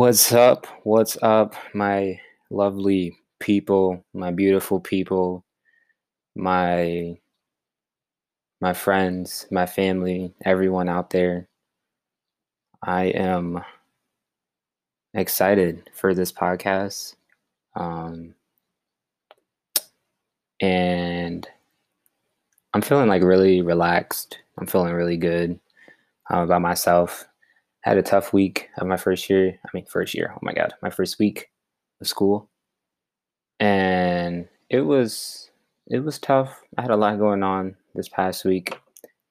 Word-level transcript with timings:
What's 0.00 0.32
up? 0.32 0.66
What's 0.84 1.18
up, 1.20 1.54
my 1.74 2.18
lovely 2.48 3.18
people, 3.38 4.02
my 4.14 4.30
beautiful 4.30 4.80
people, 4.80 5.44
my 6.34 7.18
my 8.62 8.72
friends, 8.72 9.46
my 9.50 9.66
family, 9.66 10.32
everyone 10.42 10.88
out 10.88 11.10
there. 11.10 11.48
I 12.82 13.08
am 13.08 13.62
excited 15.12 15.90
for 15.92 16.14
this 16.14 16.32
podcast. 16.32 17.16
Um, 17.76 18.34
and 20.62 21.46
I'm 22.72 22.80
feeling 22.80 23.08
like 23.10 23.22
really 23.22 23.60
relaxed. 23.60 24.38
I'm 24.56 24.66
feeling 24.66 24.94
really 24.94 25.18
good 25.18 25.60
uh, 26.32 26.38
about 26.38 26.62
myself. 26.62 27.26
Had 27.82 27.98
a 27.98 28.02
tough 28.02 28.32
week 28.32 28.68
of 28.78 28.86
my 28.86 28.96
first 28.96 29.30
year. 29.30 29.58
I 29.64 29.68
mean, 29.72 29.86
first 29.86 30.14
year. 30.14 30.32
Oh 30.34 30.40
my 30.42 30.52
God, 30.52 30.74
my 30.82 30.90
first 30.90 31.18
week 31.18 31.50
of 32.00 32.06
school, 32.06 32.50
and 33.58 34.48
it 34.68 34.82
was 34.82 35.50
it 35.86 36.00
was 36.00 36.18
tough. 36.18 36.60
I 36.78 36.82
had 36.82 36.90
a 36.90 36.96
lot 36.96 37.18
going 37.18 37.42
on 37.42 37.76
this 37.94 38.08
past 38.08 38.44
week, 38.44 38.78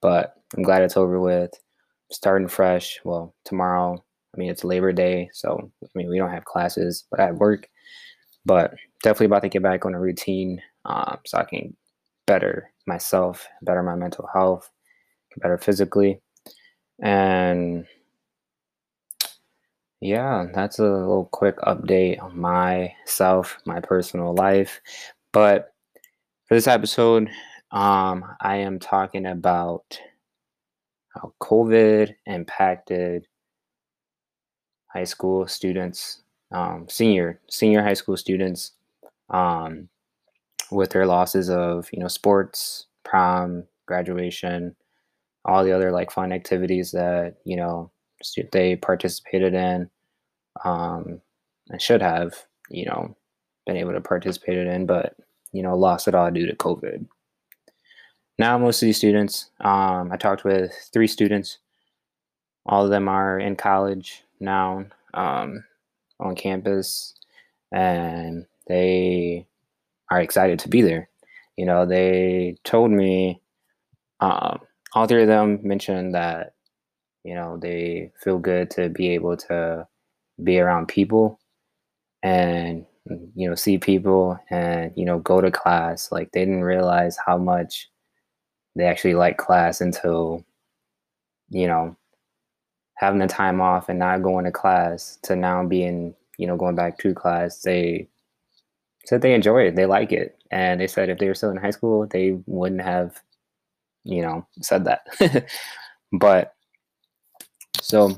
but 0.01 0.35
I'm 0.55 0.63
glad 0.63 0.81
it's 0.81 0.97
over 0.97 1.19
with. 1.19 1.51
Starting 2.11 2.47
fresh. 2.47 2.99
Well, 3.03 3.35
tomorrow. 3.45 4.03
I 4.33 4.37
mean, 4.37 4.49
it's 4.49 4.63
Labor 4.63 4.91
Day, 4.91 5.29
so 5.33 5.71
I 5.83 5.87
mean, 5.95 6.09
we 6.09 6.17
don't 6.17 6.31
have 6.31 6.45
classes, 6.45 7.05
but 7.09 7.19
I 7.19 7.25
have 7.27 7.37
work. 7.37 7.67
But 8.45 8.73
definitely 9.03 9.27
about 9.27 9.41
to 9.43 9.49
get 9.49 9.63
back 9.63 9.85
on 9.85 9.93
a 9.93 9.99
routine 9.99 10.61
um, 10.85 11.19
so 11.25 11.37
I 11.37 11.43
can 11.43 11.75
better 12.25 12.71
myself, 12.87 13.47
better 13.61 13.83
my 13.83 13.95
mental 13.95 14.27
health, 14.33 14.69
better 15.37 15.57
physically. 15.57 16.21
And 17.01 17.85
yeah, 20.01 20.45
that's 20.53 20.79
a 20.79 20.83
little 20.83 21.25
quick 21.31 21.57
update 21.59 22.21
on 22.21 22.39
myself, 22.39 23.57
my 23.65 23.79
personal 23.81 24.33
life. 24.33 24.79
But 25.33 25.73
for 26.47 26.55
this 26.55 26.67
episode, 26.67 27.29
um, 27.71 28.25
I 28.41 28.57
am 28.57 28.79
talking 28.79 29.25
about 29.25 29.99
how 31.09 31.33
COVID 31.41 32.15
impacted 32.25 33.27
high 34.87 35.03
school 35.03 35.47
students, 35.47 36.21
um, 36.51 36.87
senior 36.89 37.39
senior 37.49 37.83
high 37.83 37.93
school 37.93 38.17
students, 38.17 38.71
um, 39.29 39.89
with 40.71 40.91
their 40.91 41.05
losses 41.05 41.49
of 41.49 41.89
you 41.91 41.99
know 41.99 42.07
sports, 42.07 42.87
prom, 43.03 43.65
graduation, 43.85 44.75
all 45.45 45.63
the 45.63 45.73
other 45.73 45.91
like 45.91 46.11
fun 46.11 46.31
activities 46.31 46.91
that 46.91 47.35
you 47.45 47.57
know 47.57 47.91
they 48.51 48.75
participated 48.75 49.53
in 49.53 49.89
um, 50.63 51.21
and 51.69 51.81
should 51.81 52.01
have 52.01 52.33
you 52.69 52.85
know 52.85 53.15
been 53.65 53.77
able 53.77 53.93
to 53.93 54.01
participate 54.01 54.57
in, 54.57 54.85
but 54.85 55.15
you 55.51 55.63
know 55.63 55.77
lost 55.77 56.07
it 56.07 56.15
all 56.15 56.31
due 56.31 56.47
to 56.47 56.55
COVID. 56.55 57.05
Now 58.37 58.57
most 58.57 58.81
of 58.81 58.85
these 58.85 58.97
students, 58.97 59.51
um, 59.59 60.11
I 60.11 60.17
talked 60.17 60.43
with 60.43 60.71
three 60.93 61.07
students. 61.07 61.57
All 62.65 62.85
of 62.85 62.91
them 62.91 63.07
are 63.07 63.39
in 63.39 63.55
college 63.55 64.23
now 64.39 64.85
um, 65.13 65.63
on 66.19 66.35
campus, 66.35 67.15
and 67.71 68.45
they 68.67 69.45
are 70.09 70.21
excited 70.21 70.59
to 70.59 70.69
be 70.69 70.81
there. 70.81 71.09
You 71.57 71.65
know, 71.65 71.85
they 71.85 72.57
told 72.63 72.91
me, 72.91 73.41
um, 74.21 74.59
all 74.93 75.07
three 75.07 75.23
of 75.23 75.27
them 75.27 75.59
mentioned 75.61 76.15
that, 76.15 76.53
you 77.23 77.35
know, 77.35 77.57
they 77.57 78.11
feel 78.23 78.39
good 78.39 78.69
to 78.71 78.89
be 78.89 79.09
able 79.09 79.37
to 79.37 79.87
be 80.43 80.59
around 80.59 80.87
people 80.87 81.39
and, 82.23 82.85
you 83.35 83.49
know, 83.49 83.55
see 83.55 83.77
people 83.77 84.39
and, 84.49 84.91
you 84.95 85.05
know, 85.05 85.19
go 85.19 85.41
to 85.41 85.51
class. 85.51 86.11
Like 86.11 86.31
they 86.31 86.41
didn't 86.41 86.63
realize 86.63 87.17
how 87.25 87.37
much 87.37 87.89
they 88.75 88.85
actually 88.85 89.15
like 89.15 89.37
class 89.37 89.81
until, 89.81 90.45
you 91.49 91.67
know, 91.67 91.95
having 92.95 93.19
the 93.19 93.27
time 93.27 93.61
off 93.61 93.89
and 93.89 93.99
not 93.99 94.21
going 94.23 94.45
to 94.45 94.51
class 94.51 95.17
to 95.23 95.35
now 95.35 95.65
being, 95.65 96.13
you 96.37 96.47
know, 96.47 96.57
going 96.57 96.75
back 96.75 96.97
to 96.99 97.13
class. 97.13 97.61
They 97.61 98.07
said 99.05 99.21
they 99.21 99.33
enjoy 99.33 99.67
it, 99.67 99.75
they 99.75 99.85
like 99.85 100.11
it, 100.11 100.37
and 100.51 100.79
they 100.81 100.87
said 100.87 101.09
if 101.09 101.17
they 101.19 101.27
were 101.27 101.35
still 101.35 101.51
in 101.51 101.57
high 101.57 101.71
school, 101.71 102.07
they 102.07 102.39
wouldn't 102.45 102.81
have, 102.81 103.21
you 104.03 104.21
know, 104.21 104.45
said 104.61 104.85
that. 104.85 105.47
but 106.19 106.53
so 107.81 108.17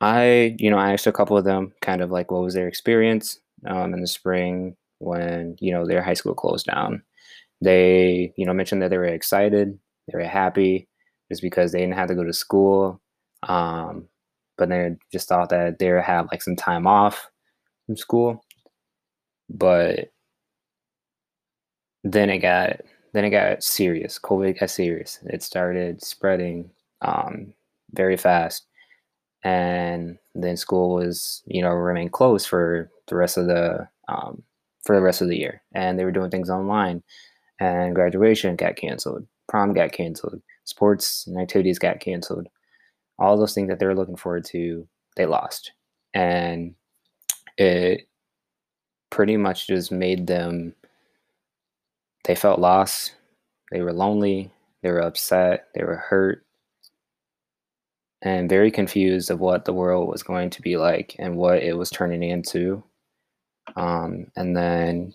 I, 0.00 0.56
you 0.58 0.70
know, 0.70 0.78
I 0.78 0.92
asked 0.92 1.06
a 1.06 1.12
couple 1.12 1.36
of 1.38 1.44
them 1.44 1.72
kind 1.82 2.02
of 2.02 2.10
like 2.10 2.30
what 2.30 2.42
was 2.42 2.54
their 2.54 2.68
experience 2.68 3.38
um, 3.66 3.94
in 3.94 4.00
the 4.00 4.06
spring 4.06 4.76
when 4.98 5.56
you 5.60 5.72
know 5.72 5.86
their 5.86 6.02
high 6.02 6.14
school 6.14 6.34
closed 6.34 6.66
down. 6.66 7.02
They, 7.62 8.32
you 8.36 8.46
know, 8.46 8.54
mentioned 8.54 8.82
that 8.82 8.90
they 8.90 8.98
were 8.98 9.06
excited, 9.06 9.78
they 10.08 10.18
were 10.18 10.24
happy, 10.24 10.88
just 11.30 11.42
because 11.42 11.72
they 11.72 11.80
didn't 11.80 11.94
have 11.96 12.08
to 12.08 12.14
go 12.16 12.24
to 12.24 12.32
school. 12.32 13.00
Um, 13.44 14.08
but 14.58 14.68
they 14.70 14.96
just 15.12 15.28
thought 15.28 15.50
that 15.50 15.78
they 15.78 15.92
would 15.92 16.02
have 16.04 16.28
like 16.32 16.42
some 16.42 16.56
time 16.56 16.86
off 16.86 17.30
from 17.86 17.96
school 17.96 18.44
but 19.48 20.10
then 22.04 22.30
it 22.30 22.38
got 22.38 22.80
then 23.12 23.24
it 23.24 23.30
got 23.30 23.62
serious. 23.62 24.18
COVID 24.18 24.58
got 24.60 24.70
serious. 24.70 25.20
It 25.26 25.42
started 25.42 26.02
spreading 26.02 26.70
um, 27.00 27.54
very 27.92 28.16
fast, 28.16 28.66
and 29.46 30.18
then 30.34 30.56
school 30.56 30.94
was 30.94 31.42
you 31.46 31.62
know 31.62 31.70
remained 31.70 32.12
closed 32.12 32.48
for 32.48 32.90
the 33.06 33.14
rest 33.14 33.36
of 33.38 33.46
the 33.46 33.88
um, 34.08 34.42
for 34.84 34.96
the 34.96 35.02
rest 35.02 35.22
of 35.22 35.28
the 35.28 35.38
year, 35.38 35.62
and 35.72 35.98
they 35.98 36.04
were 36.04 36.10
doing 36.10 36.30
things 36.30 36.50
online, 36.50 37.02
and 37.60 37.94
graduation 37.94 38.56
got 38.56 38.74
canceled, 38.74 39.24
prom 39.48 39.72
got 39.72 39.92
canceled, 39.92 40.42
sports 40.64 41.28
and 41.28 41.38
activities 41.40 41.78
got 41.78 42.00
canceled. 42.00 42.48
All 43.20 43.38
those 43.38 43.54
things 43.54 43.68
that 43.68 43.78
they 43.78 43.86
were 43.86 43.94
looking 43.94 44.16
forward 44.16 44.44
to, 44.46 44.88
they 45.16 45.26
lost, 45.26 45.70
and 46.12 46.74
it 47.56 48.08
pretty 49.10 49.36
much 49.36 49.68
just 49.68 49.92
made 49.92 50.26
them 50.26 50.74
they 52.24 52.34
felt 52.34 52.58
lost. 52.58 53.14
They 53.70 53.80
were 53.80 53.92
lonely. 53.92 54.50
They 54.82 54.90
were 54.90 55.02
upset. 55.02 55.68
They 55.74 55.84
were 55.84 55.96
hurt 55.96 56.45
and 58.26 58.48
very 58.48 58.70
confused 58.70 59.30
of 59.30 59.40
what 59.40 59.64
the 59.64 59.72
world 59.72 60.08
was 60.08 60.22
going 60.22 60.50
to 60.50 60.62
be 60.62 60.76
like 60.76 61.14
and 61.18 61.36
what 61.36 61.62
it 61.62 61.76
was 61.76 61.90
turning 61.90 62.22
into 62.22 62.82
um, 63.76 64.26
and 64.36 64.56
then 64.56 65.12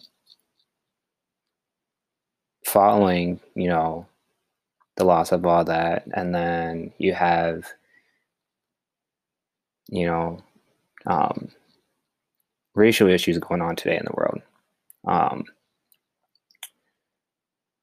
following 2.65 3.39
you 3.55 3.67
know 3.67 4.05
the 4.97 5.03
loss 5.03 5.31
of 5.31 5.45
all 5.45 5.63
that 5.65 6.05
and 6.13 6.33
then 6.33 6.93
you 6.99 7.13
have 7.13 7.65
you 9.89 10.05
know 10.05 10.41
um, 11.05 11.49
racial 12.75 13.09
issues 13.09 13.37
going 13.39 13.61
on 13.61 13.75
today 13.75 13.97
in 13.97 14.05
the 14.05 14.13
world. 14.15 14.41
Um, 15.07 15.45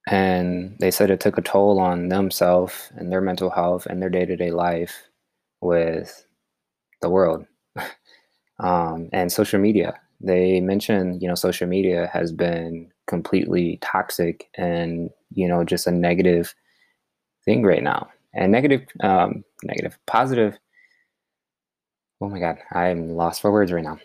and 0.06 0.76
they 0.80 0.90
said 0.90 1.10
it 1.10 1.20
took 1.20 1.36
a 1.36 1.42
toll 1.42 1.78
on 1.78 2.08
themselves 2.08 2.90
and 2.96 3.12
their 3.12 3.20
mental 3.20 3.50
health 3.50 3.86
and 3.86 4.00
their 4.00 4.08
day 4.08 4.24
to 4.24 4.36
day 4.36 4.50
life 4.50 5.07
with 5.60 6.26
the 7.02 7.10
world 7.10 7.46
um, 8.60 9.08
and 9.12 9.32
social 9.32 9.60
media. 9.60 9.98
They 10.20 10.60
mentioned, 10.60 11.22
you 11.22 11.28
know, 11.28 11.34
social 11.34 11.68
media 11.68 12.10
has 12.12 12.32
been 12.32 12.90
completely 13.06 13.78
toxic 13.80 14.48
and, 14.56 15.10
you 15.32 15.46
know, 15.48 15.64
just 15.64 15.86
a 15.86 15.92
negative 15.92 16.54
thing 17.44 17.62
right 17.62 17.82
now. 17.82 18.08
And 18.34 18.52
negative, 18.52 18.82
um, 19.00 19.44
negative, 19.62 19.98
positive. 20.06 20.58
Oh 22.20 22.28
my 22.28 22.40
God, 22.40 22.58
I'm 22.72 23.10
lost 23.10 23.40
for 23.40 23.52
words 23.52 23.72
right 23.72 23.84
now 23.84 23.98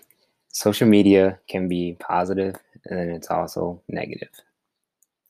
social 0.53 0.87
media 0.87 1.39
can 1.49 1.67
be 1.67 1.97
positive 1.99 2.55
and 2.85 2.97
then 2.97 3.09
it's 3.09 3.27
also 3.29 3.81
negative. 3.89 4.29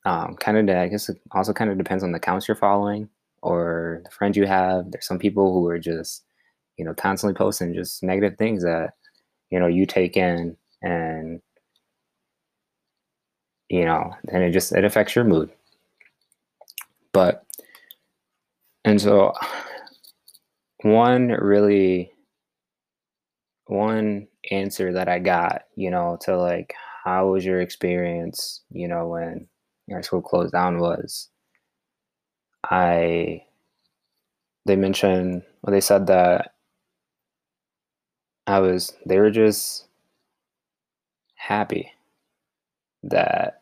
Um, 0.05 0.35
kind 0.35 0.69
of, 0.69 0.75
I 0.75 0.89
guess 0.89 1.09
it 1.09 1.19
also 1.31 1.53
kind 1.53 1.71
of 1.71 1.77
depends 1.77 2.03
on 2.03 2.11
the 2.11 2.17
accounts 2.17 2.47
you're 2.47 2.55
following 2.55 3.09
or 3.43 4.01
the 4.05 4.09
friends 4.09 4.37
you 4.37 4.45
have. 4.47 4.89
There's 4.89 5.05
some 5.05 5.19
people 5.19 5.53
who 5.53 5.67
are 5.67 5.77
just, 5.77 6.23
you 6.77 6.85
know, 6.85 6.93
constantly 6.93 7.37
posting 7.37 7.73
just 7.73 8.01
negative 8.01 8.37
things 8.37 8.63
that, 8.63 8.93
you 9.51 9.59
know, 9.59 9.67
you 9.67 9.85
take 9.85 10.15
in 10.17 10.55
and, 10.81 11.41
you 13.69 13.85
know, 13.85 14.13
and 14.29 14.43
it 14.43 14.51
just, 14.51 14.71
it 14.71 14.85
affects 14.85 15.15
your 15.15 15.25
mood. 15.25 15.51
But, 17.11 17.45
and 18.85 18.99
so 18.99 19.33
one 20.81 21.27
really, 21.27 22.11
one 23.67 24.27
answer 24.51 24.93
that 24.93 25.09
I 25.09 25.19
got, 25.19 25.63
you 25.75 25.91
know, 25.91 26.17
to 26.21 26.37
like, 26.37 26.73
how 27.03 27.27
was 27.27 27.43
your 27.43 27.59
experience, 27.59 28.61
you 28.71 28.87
know, 28.87 29.07
when 29.07 29.47
your 29.87 30.01
school 30.01 30.21
closed 30.21 30.53
down 30.53 30.79
was 30.79 31.29
I, 32.63 33.45
they 34.65 34.75
mentioned, 34.75 35.43
well, 35.61 35.71
they 35.71 35.81
said 35.81 36.07
that 36.07 36.53
I 38.47 38.59
was 38.59 38.93
they 39.05 39.19
were 39.19 39.31
just 39.31 39.87
happy 41.35 41.91
that, 43.03 43.61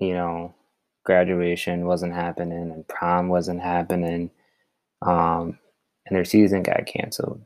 you 0.00 0.14
know, 0.14 0.54
graduation 1.04 1.86
wasn't 1.86 2.14
happening 2.14 2.70
and 2.72 2.86
prom 2.88 3.28
wasn't 3.28 3.60
happening. 3.62 4.30
Um, 5.02 5.58
and 6.06 6.16
their 6.16 6.24
season 6.24 6.62
got 6.62 6.86
canceled. 6.86 7.42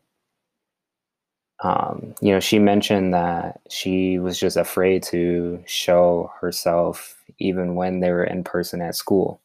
Um, 1.62 2.15
you 2.21 2.32
know, 2.32 2.41
she 2.41 2.59
mentioned 2.59 3.15
that 3.15 3.61
she 3.71 4.19
was 4.19 4.38
just 4.38 4.56
afraid 4.56 5.03
to 5.05 5.62
show 5.67 6.32
herself 6.41 7.23
even 7.38 7.75
when 7.75 8.00
they 8.00 8.11
were 8.11 8.25
in 8.25 8.44
person 8.44 8.82
at 8.82 8.97
school. 8.97 9.41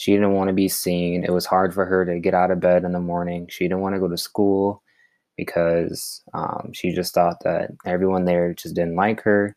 She 0.00 0.12
didn't 0.12 0.32
want 0.32 0.48
to 0.48 0.54
be 0.54 0.66
seen. 0.66 1.24
It 1.24 1.30
was 1.30 1.44
hard 1.44 1.74
for 1.74 1.84
her 1.84 2.06
to 2.06 2.18
get 2.18 2.32
out 2.32 2.50
of 2.50 2.58
bed 2.58 2.84
in 2.84 2.92
the 2.92 3.00
morning. 3.00 3.46
She 3.50 3.64
didn't 3.64 3.82
want 3.82 3.94
to 3.96 4.00
go 4.00 4.08
to 4.08 4.16
school 4.16 4.82
because 5.36 6.22
um, 6.32 6.70
she 6.72 6.94
just 6.94 7.12
thought 7.12 7.44
that 7.44 7.72
everyone 7.84 8.24
there 8.24 8.54
just 8.54 8.74
didn't 8.74 8.96
like 8.96 9.20
her. 9.20 9.54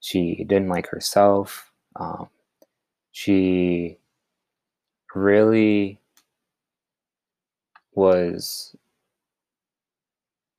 She 0.00 0.44
didn't 0.46 0.68
like 0.68 0.86
herself. 0.86 1.72
Um, 1.96 2.28
she 3.12 3.96
really 5.14 5.98
was 7.94 8.76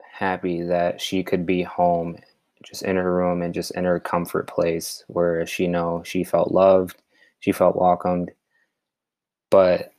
happy 0.01 0.63
that 0.63 0.99
she 0.99 1.21
could 1.21 1.45
be 1.45 1.61
home 1.61 2.17
just 2.63 2.81
in 2.81 2.95
her 2.95 3.13
room 3.13 3.43
and 3.43 3.53
just 3.53 3.69
in 3.75 3.83
her 3.83 3.99
comfort 3.99 4.47
place 4.47 5.03
where 5.09 5.45
she 5.45 5.67
know 5.67 6.01
she 6.03 6.23
felt 6.23 6.51
loved 6.51 6.97
she 7.39 7.51
felt 7.51 7.75
welcomed 7.75 8.31
but 9.51 9.93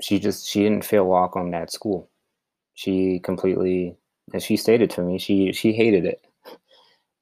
she 0.00 0.18
just 0.18 0.48
she 0.48 0.62
didn't 0.62 0.84
feel 0.84 1.06
welcomed 1.06 1.54
at 1.54 1.72
school. 1.72 2.08
She 2.74 3.20
completely 3.20 3.96
and 4.32 4.42
she 4.42 4.56
stated 4.56 4.90
to 4.90 5.02
me. 5.02 5.18
She 5.18 5.52
she 5.52 5.72
hated 5.72 6.06
it. 6.06 6.24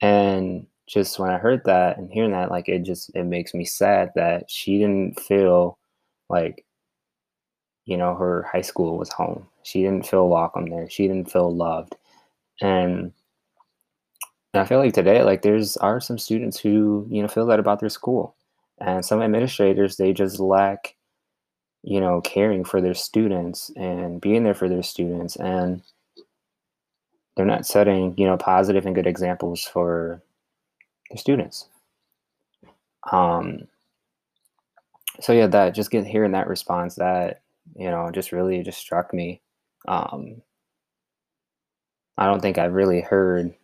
And 0.00 0.66
just 0.86 1.18
when 1.18 1.30
i 1.30 1.38
heard 1.38 1.62
that 1.64 1.96
and 1.96 2.10
hearing 2.12 2.32
that 2.32 2.50
like 2.50 2.68
it 2.68 2.80
just 2.82 3.10
it 3.14 3.24
makes 3.24 3.54
me 3.54 3.64
sad 3.64 4.12
that 4.14 4.50
she 4.50 4.76
didn't 4.78 5.18
feel 5.18 5.78
like 6.28 6.66
you 7.86 7.96
know 7.96 8.14
her 8.14 8.42
high 8.52 8.60
school 8.60 8.98
was 8.98 9.10
home. 9.12 9.46
She 9.62 9.82
didn't 9.82 10.06
feel 10.06 10.28
welcome 10.28 10.66
there. 10.68 10.88
She 10.90 11.08
didn't 11.08 11.30
feel 11.30 11.54
loved. 11.54 11.96
And 12.60 13.12
i 14.54 14.64
feel 14.64 14.78
like 14.78 14.94
today 14.94 15.22
like 15.24 15.42
there's 15.42 15.76
are 15.78 16.00
some 16.00 16.16
students 16.18 16.58
who 16.60 17.06
you 17.10 17.20
know 17.20 17.26
feel 17.28 17.46
that 17.46 17.58
about 17.58 17.80
their 17.80 17.88
school 17.88 18.36
and 18.78 19.04
some 19.04 19.22
administrators 19.22 19.96
they 19.96 20.12
just 20.12 20.40
lack 20.40 20.96
you 21.82 22.00
know 22.00 22.20
caring 22.22 22.64
for 22.64 22.80
their 22.80 22.94
students 22.94 23.70
and 23.76 24.20
being 24.20 24.42
there 24.42 24.54
for 24.54 24.68
their 24.68 24.82
students 24.82 25.36
and 25.36 25.82
they're 27.36 27.46
not 27.46 27.66
setting 27.66 28.14
you 28.16 28.26
know 28.26 28.36
positive 28.36 28.86
and 28.86 28.94
good 28.94 29.06
examples 29.06 29.64
for 29.64 30.22
their 31.10 31.18
students. 31.18 31.68
Um 33.10 33.68
so 35.20 35.32
yeah 35.32 35.46
that 35.48 35.74
just 35.74 35.90
get 35.90 36.06
hearing 36.06 36.32
that 36.32 36.48
response 36.48 36.96
that 36.96 37.42
you 37.76 37.90
know 37.90 38.10
just 38.12 38.32
really 38.32 38.62
just 38.62 38.78
struck 38.78 39.12
me. 39.14 39.40
Um 39.86 40.42
i 42.16 42.26
don't 42.26 42.40
think 42.40 42.58
i've 42.58 42.72
really 42.74 43.00
heard 43.00 43.54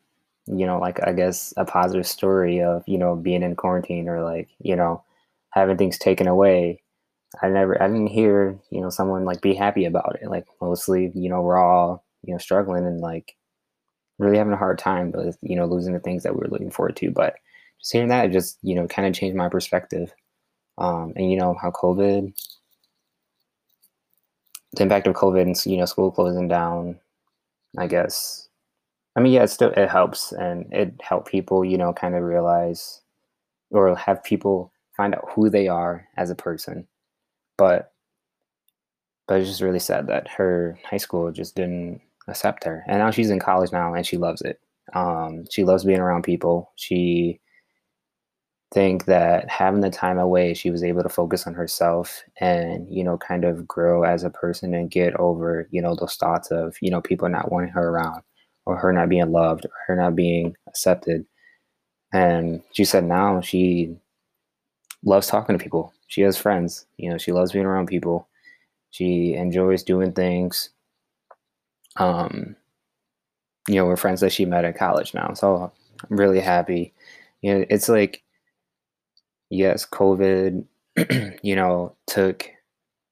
you 0.46 0.66
know 0.66 0.78
like 0.78 0.98
i 1.06 1.12
guess 1.12 1.52
a 1.56 1.64
positive 1.64 2.06
story 2.06 2.60
of 2.62 2.82
you 2.86 2.98
know 2.98 3.16
being 3.16 3.42
in 3.42 3.54
quarantine 3.56 4.08
or 4.08 4.22
like 4.22 4.48
you 4.60 4.74
know 4.76 5.02
having 5.50 5.76
things 5.76 5.98
taken 5.98 6.26
away 6.26 6.82
I 7.42 7.48
never, 7.48 7.80
I 7.82 7.86
didn't 7.86 8.08
hear, 8.08 8.58
you 8.70 8.80
know, 8.80 8.90
someone 8.90 9.24
like 9.24 9.40
be 9.40 9.54
happy 9.54 9.84
about 9.84 10.18
it. 10.20 10.28
Like 10.28 10.46
mostly, 10.60 11.12
you 11.14 11.30
know, 11.30 11.42
we're 11.42 11.58
all, 11.58 12.04
you 12.24 12.34
know, 12.34 12.38
struggling 12.38 12.86
and 12.86 13.00
like 13.00 13.36
really 14.18 14.38
having 14.38 14.52
a 14.52 14.58
hard 14.58 14.78
time 14.78 15.12
with, 15.12 15.38
you 15.42 15.56
know, 15.56 15.66
losing 15.66 15.94
the 15.94 16.00
things 16.00 16.24
that 16.24 16.34
we 16.34 16.40
were 16.40 16.48
looking 16.48 16.70
forward 16.70 16.96
to. 16.96 17.10
But 17.10 17.36
just 17.80 17.92
hearing 17.92 18.08
that, 18.10 18.32
just, 18.32 18.58
you 18.62 18.74
know, 18.74 18.86
kind 18.88 19.08
of 19.08 19.14
changed 19.14 19.36
my 19.36 19.48
perspective. 19.48 20.12
Um, 20.78 21.14
and 21.16 21.30
you 21.30 21.38
know, 21.38 21.56
how 21.60 21.72
COVID, 21.72 22.34
the 24.72 24.82
impact 24.82 25.06
of 25.06 25.14
COVID 25.14 25.42
and, 25.42 25.66
you 25.66 25.76
know, 25.78 25.84
school 25.86 26.10
closing 26.10 26.48
down, 26.48 27.00
I 27.78 27.88
guess. 27.88 28.49
I 29.16 29.20
mean, 29.20 29.32
yeah, 29.32 29.42
it 29.44 29.48
still, 29.48 29.70
it 29.70 29.88
helps 29.88 30.32
and 30.32 30.66
it 30.72 30.94
helped 31.02 31.28
people, 31.28 31.64
you 31.64 31.76
know, 31.76 31.92
kind 31.92 32.14
of 32.14 32.22
realize 32.22 33.02
or 33.70 33.96
have 33.96 34.24
people 34.24 34.72
find 34.96 35.14
out 35.14 35.28
who 35.34 35.50
they 35.50 35.68
are 35.68 36.06
as 36.16 36.30
a 36.30 36.34
person. 36.36 36.86
But 37.58 37.92
but 39.28 39.40
it's 39.40 39.48
just 39.48 39.60
really 39.62 39.78
sad 39.78 40.08
that 40.08 40.28
her 40.28 40.78
high 40.84 40.96
school 40.96 41.30
just 41.32 41.54
didn't 41.54 42.00
accept 42.28 42.64
her. 42.64 42.84
And 42.88 42.98
now 42.98 43.10
she's 43.10 43.30
in 43.30 43.38
college 43.38 43.72
now 43.72 43.94
and 43.94 44.04
she 44.06 44.16
loves 44.16 44.42
it. 44.42 44.60
Um, 44.94 45.44
she 45.50 45.64
loves 45.64 45.84
being 45.84 46.00
around 46.00 46.22
people. 46.24 46.72
She 46.76 47.40
think 48.72 49.06
that 49.06 49.48
having 49.50 49.80
the 49.80 49.90
time 49.90 50.18
away 50.18 50.54
she 50.54 50.70
was 50.70 50.84
able 50.84 51.02
to 51.02 51.08
focus 51.08 51.46
on 51.46 51.54
herself 51.54 52.22
and 52.40 52.86
you 52.88 53.02
know 53.02 53.18
kind 53.18 53.44
of 53.44 53.66
grow 53.66 54.04
as 54.04 54.22
a 54.22 54.30
person 54.30 54.74
and 54.74 54.92
get 54.92 55.14
over 55.16 55.66
you 55.72 55.82
know 55.82 55.96
those 55.96 56.14
thoughts 56.14 56.52
of 56.52 56.76
you 56.80 56.88
know 56.90 57.00
people 57.00 57.28
not 57.28 57.50
wanting 57.50 57.70
her 57.70 57.88
around 57.88 58.22
or 58.70 58.76
her 58.76 58.92
not 58.92 59.08
being 59.08 59.32
loved 59.32 59.66
or 59.66 59.72
her 59.86 59.96
not 59.96 60.16
being 60.16 60.56
accepted 60.68 61.26
and 62.12 62.62
she 62.72 62.84
said 62.84 63.04
now 63.04 63.40
she 63.40 63.94
loves 65.04 65.26
talking 65.26 65.56
to 65.56 65.62
people 65.62 65.92
she 66.10 66.22
has 66.22 66.36
friends. 66.36 66.86
You 66.96 67.10
know, 67.10 67.18
she 67.18 67.30
loves 67.30 67.52
being 67.52 67.66
around 67.66 67.86
people. 67.86 68.28
She 68.90 69.34
enjoys 69.34 69.84
doing 69.84 70.12
things. 70.12 70.70
Um, 71.94 72.56
you 73.68 73.76
know, 73.76 73.86
we're 73.86 73.96
friends 73.96 74.20
that 74.22 74.32
she 74.32 74.44
met 74.44 74.64
at 74.64 74.76
college 74.76 75.14
now. 75.14 75.34
So 75.34 75.72
I'm 76.10 76.16
really 76.16 76.40
happy. 76.40 76.92
You 77.42 77.54
know, 77.54 77.64
it's 77.70 77.88
like, 77.88 78.24
yes, 79.50 79.86
COVID, 79.86 80.64
you 81.44 81.54
know, 81.54 81.94
took 82.08 82.50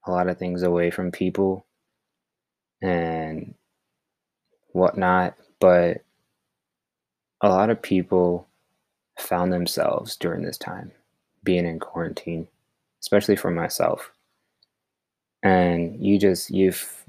a 0.04 0.10
lot 0.10 0.28
of 0.28 0.38
things 0.38 0.64
away 0.64 0.90
from 0.90 1.12
people 1.12 1.66
and 2.82 3.54
whatnot, 4.72 5.36
but 5.60 6.02
a 7.40 7.48
lot 7.48 7.70
of 7.70 7.80
people 7.80 8.46
found 9.18 9.52
themselves 9.52 10.16
during 10.16 10.42
this 10.42 10.58
time 10.58 10.92
being 11.44 11.66
in 11.66 11.78
quarantine 11.78 12.46
especially 13.00 13.36
for 13.36 13.50
myself. 13.50 14.12
And 15.42 16.04
you 16.04 16.18
just 16.18 16.50
you've 16.50 17.04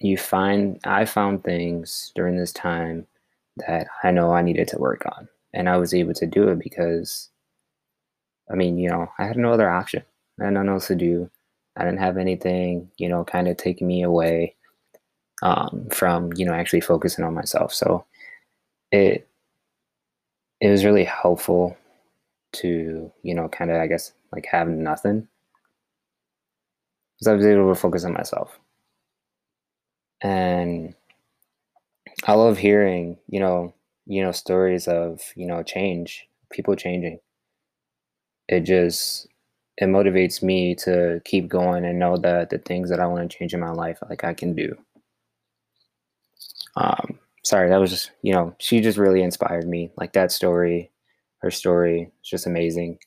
you 0.00 0.16
find 0.16 0.80
I 0.84 1.04
found 1.04 1.44
things 1.44 2.12
during 2.14 2.36
this 2.36 2.52
time 2.52 3.06
that 3.68 3.86
I 4.02 4.10
know 4.10 4.32
I 4.32 4.42
needed 4.42 4.68
to 4.68 4.78
work 4.78 5.04
on. 5.16 5.28
And 5.54 5.68
I 5.68 5.76
was 5.76 5.94
able 5.94 6.14
to 6.14 6.26
do 6.26 6.48
it 6.48 6.58
because 6.58 7.28
I 8.50 8.54
mean, 8.54 8.76
you 8.78 8.88
know, 8.88 9.08
I 9.18 9.26
had 9.26 9.36
no 9.36 9.52
other 9.52 9.70
option. 9.70 10.02
I 10.40 10.44
had 10.44 10.54
nothing 10.54 10.68
else 10.70 10.88
to 10.88 10.96
do. 10.96 11.30
I 11.76 11.84
didn't 11.84 12.00
have 12.00 12.18
anything, 12.18 12.90
you 12.98 13.08
know, 13.08 13.24
kind 13.24 13.48
of 13.48 13.56
taking 13.56 13.86
me 13.86 14.02
away 14.02 14.56
um, 15.42 15.88
from, 15.92 16.32
you 16.34 16.46
know, 16.46 16.54
actually 16.54 16.80
focusing 16.80 17.24
on 17.24 17.34
myself. 17.34 17.74
So 17.74 18.04
it 18.92 19.28
it 20.60 20.70
was 20.70 20.84
really 20.84 21.04
helpful 21.04 21.76
to, 22.54 23.12
you 23.22 23.34
know, 23.34 23.48
kind 23.48 23.70
of, 23.70 23.78
I 23.78 23.86
guess, 23.86 24.12
like 24.32 24.46
have 24.46 24.68
nothing. 24.68 25.28
Because 27.16 27.28
I 27.28 27.32
was 27.34 27.46
able 27.46 27.72
to 27.72 27.80
focus 27.80 28.04
on 28.04 28.12
myself. 28.12 28.60
And 30.22 30.94
I 32.26 32.34
love 32.34 32.58
hearing, 32.58 33.18
you 33.28 33.38
know, 33.40 33.74
you 34.06 34.22
know, 34.22 34.32
stories 34.32 34.88
of, 34.88 35.20
you 35.36 35.46
know, 35.46 35.62
change, 35.62 36.28
people 36.50 36.74
changing. 36.76 37.20
It 38.46 38.60
just 38.60 39.26
it 39.78 39.86
motivates 39.86 40.42
me 40.44 40.76
to 40.76 41.20
keep 41.24 41.48
going 41.48 41.84
and 41.84 41.98
know 41.98 42.16
that 42.18 42.50
the 42.50 42.58
things 42.58 42.88
that 42.90 43.00
I 43.00 43.06
want 43.08 43.28
to 43.28 43.36
change 43.36 43.52
in 43.54 43.58
my 43.60 43.72
life, 43.72 43.98
like 44.08 44.22
I 44.22 44.32
can 44.34 44.54
do. 44.54 44.76
Um, 46.76 47.18
sorry, 47.44 47.68
that 47.68 47.78
was 47.80 47.90
just, 47.90 48.10
you 48.22 48.32
know, 48.32 48.54
she 48.58 48.80
just 48.80 48.98
really 48.98 49.22
inspired 49.22 49.66
me. 49.68 49.90
Like 49.96 50.12
that 50.14 50.32
story 50.32 50.90
her 51.40 51.50
story 51.50 52.02
is 52.22 52.28
just 52.28 52.46
amazing. 52.46 52.98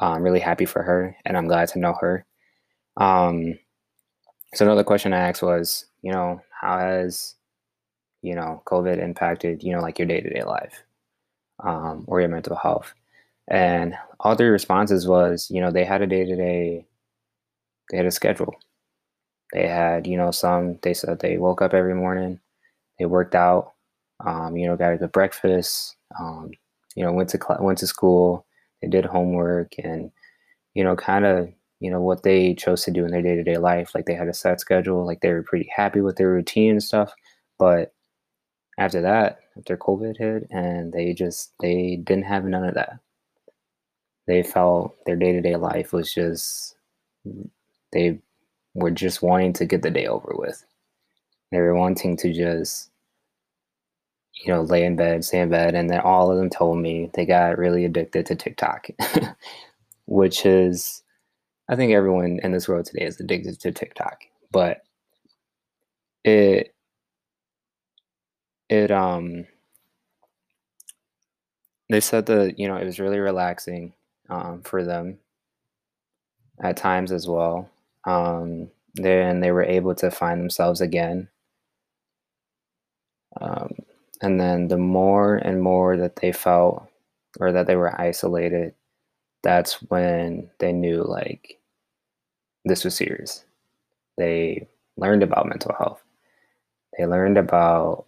Uh, 0.00 0.12
I'm 0.12 0.22
really 0.22 0.40
happy 0.40 0.64
for 0.66 0.82
her, 0.82 1.16
and 1.26 1.36
I'm 1.36 1.48
glad 1.48 1.68
to 1.70 1.78
know 1.78 1.94
her. 2.00 2.26
Um, 2.98 3.58
so 4.54 4.64
another 4.64 4.84
question 4.84 5.12
I 5.12 5.28
asked 5.28 5.42
was, 5.42 5.86
you 6.02 6.12
know, 6.12 6.40
how 6.60 6.78
has 6.78 7.34
you 8.22 8.34
know 8.34 8.62
COVID 8.66 9.02
impacted 9.02 9.62
you 9.64 9.72
know 9.72 9.80
like 9.82 9.98
your 9.98 10.08
day 10.08 10.20
to 10.20 10.30
day 10.30 10.44
life 10.44 10.84
um, 11.64 12.04
or 12.08 12.20
your 12.20 12.30
mental 12.30 12.56
health? 12.56 12.94
And 13.48 13.96
all 14.20 14.36
three 14.36 14.48
responses 14.48 15.08
was, 15.08 15.48
you 15.50 15.60
know, 15.60 15.70
they 15.72 15.84
had 15.84 16.02
a 16.02 16.06
day 16.06 16.24
to 16.24 16.36
day, 16.36 16.86
they 17.90 17.96
had 17.98 18.06
a 18.06 18.10
schedule. 18.10 18.54
They 19.52 19.66
had, 19.68 20.06
you 20.06 20.16
know, 20.18 20.30
some. 20.30 20.78
They 20.82 20.92
said 20.94 21.20
they 21.20 21.38
woke 21.38 21.62
up 21.62 21.72
every 21.74 21.94
morning, 21.94 22.40
they 22.98 23.06
worked 23.06 23.34
out, 23.34 23.72
um, 24.24 24.56
you 24.56 24.66
know, 24.66 24.76
got 24.76 24.92
a 24.92 24.98
good 24.98 25.12
breakfast, 25.12 25.96
um, 26.18 26.50
you 26.96 27.04
know 27.04 27.12
went 27.12 27.28
to 27.30 27.38
cl- 27.38 27.62
went 27.62 27.78
to 27.78 27.86
school 27.88 28.46
they 28.80 28.88
did 28.88 29.04
homework 29.04 29.72
and 29.82 30.12
you 30.74 30.84
know 30.84 30.96
kind 30.96 31.24
of 31.24 31.48
you 31.80 31.90
know 31.90 32.00
what 32.00 32.22
they 32.22 32.54
chose 32.54 32.84
to 32.84 32.90
do 32.90 33.04
in 33.04 33.10
their 33.10 33.22
day-to-day 33.22 33.56
life 33.58 33.92
like 33.94 34.06
they 34.06 34.14
had 34.14 34.28
a 34.28 34.34
set 34.34 34.60
schedule 34.60 35.06
like 35.06 35.20
they 35.20 35.32
were 35.32 35.42
pretty 35.42 35.70
happy 35.74 36.00
with 36.00 36.16
their 36.16 36.30
routine 36.30 36.72
and 36.72 36.82
stuff 36.82 37.12
but 37.58 37.92
after 38.78 39.00
that, 39.02 39.40
after 39.58 39.76
COVID 39.76 40.16
hit, 40.18 40.46
and 40.50 40.92
they 40.92 41.12
just 41.12 41.52
they 41.60 41.96
didn't 41.96 42.24
have 42.24 42.44
none 42.44 42.64
of 42.64 42.74
that. 42.74 42.98
They 44.26 44.42
felt 44.42 44.96
their 45.06 45.16
day 45.16 45.32
to 45.32 45.40
day 45.40 45.56
life 45.56 45.92
was 45.92 46.12
just 46.12 46.76
they 47.92 48.20
were 48.74 48.90
just 48.90 49.22
wanting 49.22 49.52
to 49.54 49.66
get 49.66 49.82
the 49.82 49.90
day 49.90 50.06
over 50.06 50.34
with. 50.36 50.64
They 51.54 51.60
were 51.60 51.74
wanting 51.76 52.16
to 52.18 52.32
just 52.32 52.90
you 54.44 54.52
know 54.52 54.62
lay 54.62 54.84
in 54.84 54.96
bed, 54.96 55.24
stay 55.24 55.40
in 55.40 55.50
bed, 55.50 55.74
and 55.74 55.88
then 55.90 56.00
all 56.00 56.30
of 56.30 56.38
them 56.38 56.50
told 56.50 56.78
me 56.78 57.10
they 57.14 57.26
got 57.26 57.58
really 57.58 57.84
addicted 57.84 58.26
to 58.26 58.34
TikTok, 58.36 58.88
which 60.06 60.46
is 60.46 61.02
I 61.68 61.76
think 61.76 61.92
everyone 61.92 62.40
in 62.42 62.52
this 62.52 62.68
world 62.68 62.86
today 62.86 63.06
is 63.06 63.20
addicted 63.20 63.60
to 63.60 63.72
TikTok, 63.72 64.24
but 64.52 64.82
it 66.24 66.74
it 68.68 68.90
um 68.90 69.46
they 71.90 72.00
said 72.00 72.26
that 72.26 72.58
you 72.58 72.68
know 72.68 72.76
it 72.76 72.84
was 72.84 73.00
really 73.00 73.18
relaxing 73.18 73.92
um, 74.30 74.62
for 74.62 74.84
them 74.84 75.18
at 76.62 76.76
times 76.76 77.12
as 77.12 77.28
well. 77.28 77.68
Um, 78.04 78.70
then 78.94 79.40
they 79.40 79.50
were 79.50 79.64
able 79.64 79.94
to 79.96 80.10
find 80.10 80.40
themselves 80.40 80.80
again. 80.80 81.28
Um, 83.40 83.74
and 84.22 84.40
then 84.40 84.68
the 84.68 84.78
more 84.78 85.36
and 85.36 85.60
more 85.62 85.96
that 85.96 86.16
they 86.16 86.32
felt 86.32 86.86
or 87.40 87.52
that 87.52 87.66
they 87.66 87.76
were 87.76 88.00
isolated, 88.00 88.74
that's 89.42 89.74
when 89.82 90.50
they 90.58 90.72
knew 90.72 91.02
like 91.02 91.58
this 92.64 92.84
was 92.84 92.94
serious. 92.94 93.44
They 94.16 94.68
learned 94.96 95.22
about 95.22 95.48
mental 95.48 95.74
health. 95.76 96.02
They 96.96 97.06
learned 97.06 97.38
about 97.38 98.06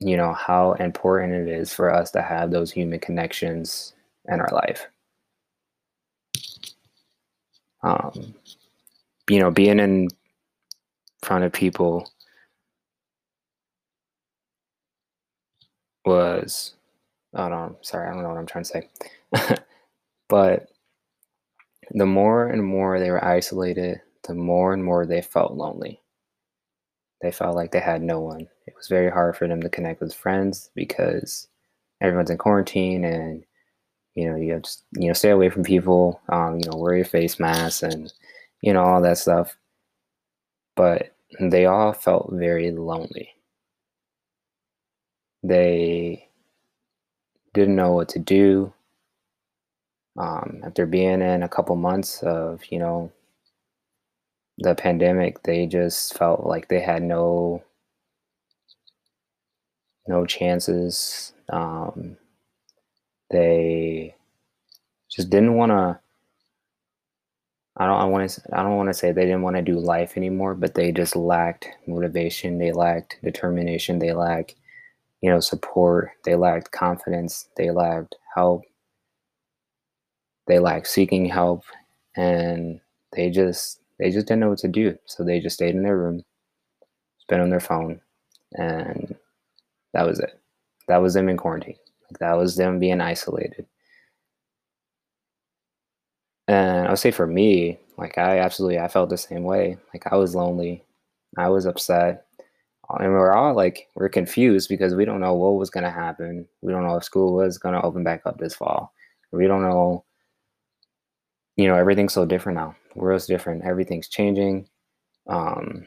you 0.00 0.16
know 0.16 0.32
how 0.32 0.72
important 0.74 1.32
it 1.32 1.48
is 1.48 1.72
for 1.72 1.92
us 1.92 2.10
to 2.10 2.22
have 2.22 2.50
those 2.50 2.70
human 2.70 2.98
connections 3.00 3.94
in 4.28 4.40
our 4.40 4.50
life 4.52 4.86
um, 7.82 8.34
you 9.30 9.38
know 9.38 9.50
being 9.50 9.78
in 9.78 10.08
front 11.22 11.44
of 11.44 11.52
people 11.52 12.10
was 16.04 16.74
I 17.34 17.48
don't 17.48 17.50
know, 17.50 17.76
sorry, 17.82 18.08
I 18.08 18.12
don't 18.14 18.22
know 18.22 18.28
what 18.28 18.38
I'm 18.38 18.46
trying 18.46 18.64
to 18.64 18.70
say. 18.70 19.56
but 20.28 20.68
the 21.90 22.06
more 22.06 22.46
and 22.48 22.64
more 22.64 22.98
they 22.98 23.10
were 23.10 23.24
isolated, 23.24 24.00
the 24.26 24.34
more 24.34 24.72
and 24.72 24.84
more 24.84 25.04
they 25.04 25.20
felt 25.20 25.54
lonely. 25.54 26.00
They 27.22 27.32
felt 27.32 27.56
like 27.56 27.72
they 27.72 27.80
had 27.80 28.02
no 28.02 28.20
one. 28.20 28.46
It 28.66 28.74
was 28.76 28.88
very 28.88 29.10
hard 29.10 29.36
for 29.36 29.48
them 29.48 29.60
to 29.62 29.68
connect 29.68 30.00
with 30.00 30.14
friends 30.14 30.70
because 30.74 31.48
everyone's 32.00 32.30
in 32.30 32.38
quarantine 32.38 33.04
and 33.04 33.44
you 34.14 34.28
know 34.28 34.36
you 34.36 34.52
have 34.52 34.62
to 34.62 34.70
you 34.92 35.08
know 35.08 35.14
stay 35.14 35.30
away 35.30 35.48
from 35.48 35.64
people. 35.64 36.20
Um, 36.28 36.60
you 36.60 36.70
know 36.70 36.78
wear 36.78 36.96
your 36.96 37.04
face 37.04 37.40
mask 37.40 37.82
and 37.82 38.12
you 38.60 38.72
know 38.72 38.82
all 38.84 39.02
that 39.02 39.18
stuff. 39.18 39.56
But 40.76 41.14
they 41.40 41.66
all 41.66 41.92
felt 41.92 42.30
very 42.32 42.70
lonely. 42.70 43.30
They 45.44 46.28
didn't 47.52 47.76
know 47.76 47.92
what 47.92 48.08
to 48.10 48.18
do. 48.18 48.72
Um, 50.18 50.62
after 50.64 50.86
being 50.86 51.22
in 51.22 51.42
a 51.44 51.48
couple 51.48 51.76
months 51.76 52.22
of 52.22 52.62
you 52.70 52.80
know 52.80 53.12
the 54.58 54.74
pandemic, 54.74 55.42
they 55.44 55.66
just 55.66 56.18
felt 56.18 56.46
like 56.46 56.68
they 56.68 56.80
had 56.80 57.02
no 57.02 57.62
no 60.06 60.26
chances. 60.26 61.32
Um, 61.48 62.16
they 63.30 64.14
just 65.10 65.30
didn't 65.30 65.54
want 65.54 65.72
to. 65.72 65.98
I 67.76 67.86
don't. 67.86 68.00
I 68.00 68.04
want 68.04 68.30
to. 68.30 68.42
I 68.52 68.62
don't 68.62 68.76
want 68.76 68.88
to 68.88 68.94
say 68.94 69.12
they 69.12 69.24
didn't 69.24 69.42
want 69.42 69.56
to 69.56 69.62
do 69.62 69.78
life 69.78 70.16
anymore, 70.16 70.54
but 70.54 70.74
they 70.74 70.92
just 70.92 71.16
lacked 71.16 71.68
motivation. 71.86 72.58
They 72.58 72.72
lacked 72.72 73.18
determination. 73.22 73.98
They 73.98 74.12
lacked, 74.12 74.54
you 75.24 75.30
know, 75.30 75.40
support. 75.40 76.10
They 76.26 76.34
lacked 76.36 76.70
confidence. 76.70 77.48
They 77.56 77.70
lacked 77.70 78.14
help. 78.34 78.62
They 80.46 80.58
lacked 80.58 80.86
seeking 80.88 81.26
help, 81.26 81.64
and 82.16 82.80
they 83.12 83.30
just 83.30 83.80
they 83.98 84.10
just 84.10 84.26
didn't 84.26 84.40
know 84.40 84.50
what 84.50 84.58
to 84.58 84.68
do. 84.68 84.98
So 85.06 85.24
they 85.24 85.40
just 85.40 85.56
stayed 85.56 85.74
in 85.74 85.82
their 85.82 85.96
room, 85.96 86.24
spent 87.18 87.42
on 87.42 87.50
their 87.50 87.60
phone, 87.60 88.00
and 88.54 89.14
that 89.94 90.06
was 90.06 90.20
it. 90.20 90.40
That 90.88 90.98
was 91.02 91.14
them 91.14 91.28
in 91.28 91.36
quarantine. 91.36 91.76
Like 92.10 92.18
that 92.20 92.34
was 92.34 92.56
them 92.56 92.78
being 92.78 93.00
isolated. 93.00 93.66
And 96.48 96.86
I'll 96.88 96.96
say 96.96 97.10
for 97.10 97.26
me, 97.26 97.78
like 97.96 98.18
I 98.18 98.38
absolutely 98.38 98.78
I 98.78 98.88
felt 98.88 99.10
the 99.10 99.16
same 99.16 99.44
way. 99.44 99.78
Like 99.92 100.06
I 100.12 100.16
was 100.16 100.34
lonely. 100.34 100.82
I 101.38 101.48
was 101.48 101.66
upset. 101.66 102.26
And 102.90 103.12
we're 103.12 103.32
all 103.32 103.54
like 103.54 103.88
we're 103.94 104.08
confused 104.08 104.68
because 104.68 104.94
we 104.94 105.04
don't 105.04 105.20
know 105.20 105.34
what 105.34 105.56
was 105.56 105.70
gonna 105.70 105.90
happen. 105.90 106.46
We 106.60 106.72
don't 106.72 106.86
know 106.86 106.96
if 106.96 107.04
school 107.04 107.34
was 107.34 107.58
gonna 107.58 107.82
open 107.82 108.04
back 108.04 108.22
up 108.26 108.38
this 108.38 108.54
fall. 108.54 108.92
We 109.32 109.46
don't 109.46 109.62
know 109.62 110.04
you 111.56 111.68
know, 111.68 111.76
everything's 111.76 112.12
so 112.12 112.24
different 112.26 112.58
now. 112.58 112.74
The 112.94 113.00
world's 113.00 113.26
different. 113.26 113.64
Everything's 113.64 114.08
changing. 114.08 114.68
Um, 115.26 115.86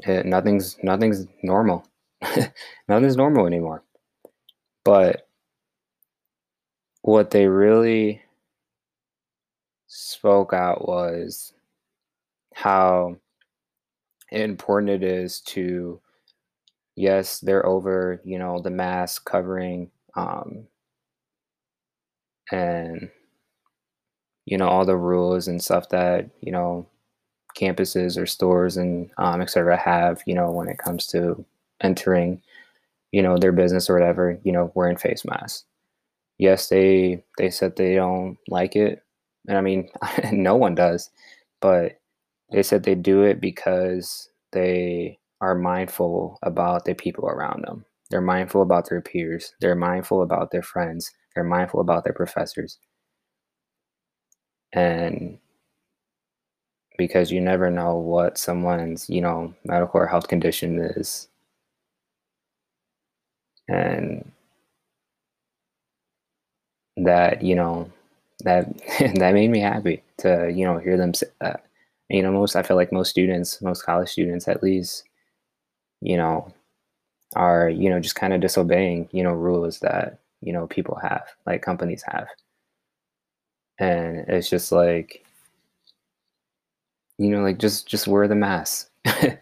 it, 0.00 0.26
nothing's 0.26 0.76
nothing's 0.82 1.26
normal. 1.42 1.86
nothing's 2.88 3.16
normal 3.16 3.46
anymore. 3.46 3.82
But 4.84 5.28
what 7.02 7.30
they 7.30 7.46
really 7.46 8.22
spoke 9.86 10.52
out 10.52 10.86
was 10.86 11.52
how 12.54 13.16
important 14.32 14.90
it 14.90 15.02
is 15.02 15.40
to 15.40 16.00
yes 16.96 17.40
they're 17.40 17.66
over 17.66 18.20
you 18.24 18.38
know 18.38 18.60
the 18.60 18.70
mask 18.70 19.24
covering 19.24 19.90
um, 20.16 20.66
and 22.50 23.10
you 24.46 24.56
know 24.56 24.68
all 24.68 24.84
the 24.84 24.96
rules 24.96 25.48
and 25.48 25.62
stuff 25.62 25.88
that 25.90 26.28
you 26.40 26.52
know 26.52 26.86
campuses 27.58 28.20
or 28.20 28.26
stores 28.26 28.76
and 28.76 29.10
um, 29.18 29.40
etc 29.40 29.76
have 29.76 30.22
you 30.26 30.34
know 30.34 30.50
when 30.50 30.68
it 30.68 30.78
comes 30.78 31.06
to 31.06 31.44
entering 31.82 32.40
you 33.12 33.22
know 33.22 33.38
their 33.38 33.52
business 33.52 33.90
or 33.90 33.94
whatever 33.94 34.38
you 34.44 34.52
know 34.52 34.72
wearing 34.74 34.96
face 34.96 35.24
masks. 35.24 35.64
Yes 36.38 36.68
they 36.68 37.24
they 37.38 37.50
said 37.50 37.76
they 37.76 37.96
don't 37.96 38.38
like 38.48 38.76
it 38.76 39.02
and 39.48 39.58
i 39.58 39.60
mean 39.60 39.88
no 40.32 40.56
one 40.56 40.74
does 40.74 41.10
but 41.60 42.00
they 42.52 42.62
said 42.62 42.82
they 42.82 42.94
do 42.94 43.22
it 43.22 43.40
because 43.40 44.30
they 44.52 45.18
are 45.40 45.54
mindful 45.54 46.38
about 46.42 46.84
the 46.84 46.94
people 46.94 47.26
around 47.28 47.64
them. 47.64 47.84
They're 48.10 48.20
mindful 48.20 48.62
about 48.62 48.88
their 48.88 49.00
peers. 49.02 49.52
They're 49.60 49.74
mindful 49.74 50.22
about 50.22 50.50
their 50.50 50.62
friends. 50.62 51.10
They're 51.34 51.44
mindful 51.44 51.80
about 51.80 52.04
their 52.04 52.14
professors. 52.14 52.78
And 54.72 55.38
because 56.98 57.30
you 57.32 57.40
never 57.40 57.70
know 57.70 57.94
what 57.96 58.36
someone's 58.36 59.08
you 59.08 59.20
know 59.22 59.54
medical 59.64 60.00
or 60.00 60.06
health 60.06 60.28
condition 60.28 60.78
is. 60.78 61.28
And 63.68 64.32
that 66.96 67.42
you 67.42 67.54
know 67.54 67.90
that 68.44 68.66
that 69.16 69.34
made 69.34 69.50
me 69.50 69.60
happy 69.60 70.02
to 70.18 70.50
you 70.54 70.64
know 70.64 70.78
hear 70.78 70.96
them 70.96 71.14
say 71.14 71.26
that 71.40 71.56
uh, 71.56 71.58
you 72.08 72.22
know 72.22 72.32
most 72.32 72.56
i 72.56 72.62
feel 72.62 72.76
like 72.76 72.92
most 72.92 73.10
students 73.10 73.60
most 73.62 73.84
college 73.84 74.08
students 74.08 74.48
at 74.48 74.62
least 74.62 75.04
you 76.00 76.16
know 76.16 76.52
are 77.36 77.68
you 77.68 77.90
know 77.90 78.00
just 78.00 78.14
kind 78.14 78.32
of 78.32 78.40
disobeying 78.40 79.08
you 79.12 79.22
know 79.22 79.32
rules 79.32 79.80
that 79.80 80.18
you 80.40 80.52
know 80.52 80.66
people 80.66 80.96
have 80.96 81.24
like 81.46 81.62
companies 81.62 82.02
have. 82.06 82.28
And 83.78 84.24
it's 84.28 84.50
just 84.50 84.72
like 84.72 85.24
you 87.18 87.30
know 87.30 87.42
like 87.42 87.58
just 87.58 87.86
just 87.88 88.06
wear 88.08 88.28
the 88.28 88.34
mask. 88.34 88.90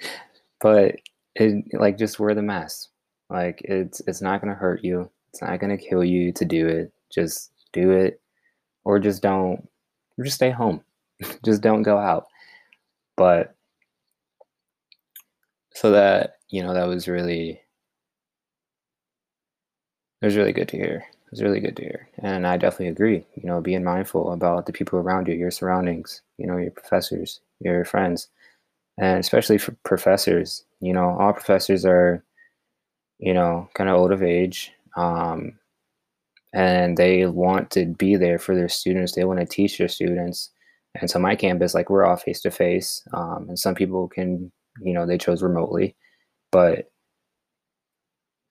But 0.61 0.96
it 1.35 1.66
like 1.75 1.99
just 1.99 2.18
wear 2.18 2.35
the 2.35 2.42
mask. 2.42 2.88
Like 3.28 3.61
it's 3.62 4.00
it's 4.06 4.23
not 4.23 4.40
gonna 4.40 4.54
hurt 4.54 4.82
you. 4.82 5.11
It's 5.30 5.42
not 5.42 5.61
gonna 5.61 5.76
kill 5.76 6.02
you 6.02 6.32
to 6.32 6.44
do 6.46 6.66
it. 6.66 6.92
Just 7.12 7.52
do 7.75 7.90
it. 7.90 8.20
Or 8.85 8.99
just 8.99 9.23
don't 9.23 9.68
just 10.25 10.37
stay 10.37 10.50
home. 10.50 10.82
Just 11.44 11.62
don't 11.62 11.82
go 11.82 11.99
out 11.99 12.26
but 13.16 13.54
so 15.75 15.90
that 15.92 16.38
you 16.49 16.62
know 16.62 16.75
that 16.75 16.88
was 16.88 17.06
really 17.08 17.61
it 20.23 20.26
was 20.26 20.37
really 20.37 20.52
good 20.52 20.68
to 20.68 20.76
hear 20.76 21.04
it 21.25 21.30
was 21.32 21.42
really 21.42 21.58
good 21.58 21.75
to 21.76 21.82
hear. 21.82 22.08
And 22.18 22.46
I 22.46 22.56
definitely 22.56 22.87
agree. 22.87 23.26
You 23.35 23.49
know, 23.49 23.61
being 23.61 23.82
mindful 23.82 24.32
about 24.32 24.66
the 24.66 24.73
people 24.73 25.00
around 25.00 25.26
you, 25.26 25.35
your 25.35 25.50
surroundings, 25.50 26.23
you 26.38 26.46
know, 26.46 26.56
your 26.56 26.70
professors, 26.70 27.40
your 27.58 27.85
friends, 27.85 28.28
and 28.99 29.18
especially 29.20 29.58
for 29.58 29.73
professors, 29.85 30.64
You 30.80 30.92
know, 30.94 31.16
all 31.18 31.32
professors 31.35 31.85
are, 31.87 32.25
you 33.18 33.35
know, 33.35 33.68
kind 33.75 33.90
of 33.90 33.96
old 33.96 34.12
of 34.12 34.23
age. 34.23 34.73
Um, 34.96 35.58
and 36.54 36.96
they 36.96 37.26
want 37.26 37.70
to 37.73 37.87
be 37.87 38.16
there 38.16 38.38
for 38.38 38.54
their 38.54 38.68
students. 38.68 39.14
They 39.14 39.25
want 39.25 39.40
to 39.40 39.46
teach 39.46 39.78
their 39.78 39.88
students. 39.88 40.50
And 41.00 41.10
so 41.10 41.18
my 41.18 41.36
campus, 41.36 41.74
like 41.74 41.90
we're 41.90 42.04
all 42.04 42.16
face 42.16 42.40
to 42.42 42.50
face. 42.50 43.02
And 43.12 43.58
some 43.58 43.74
people 43.74 44.08
can, 44.08 44.50
you 44.82 44.92
know, 44.92 45.06
they 45.06 45.18
chose 45.18 45.42
remotely, 45.42 45.96
but 46.52 46.90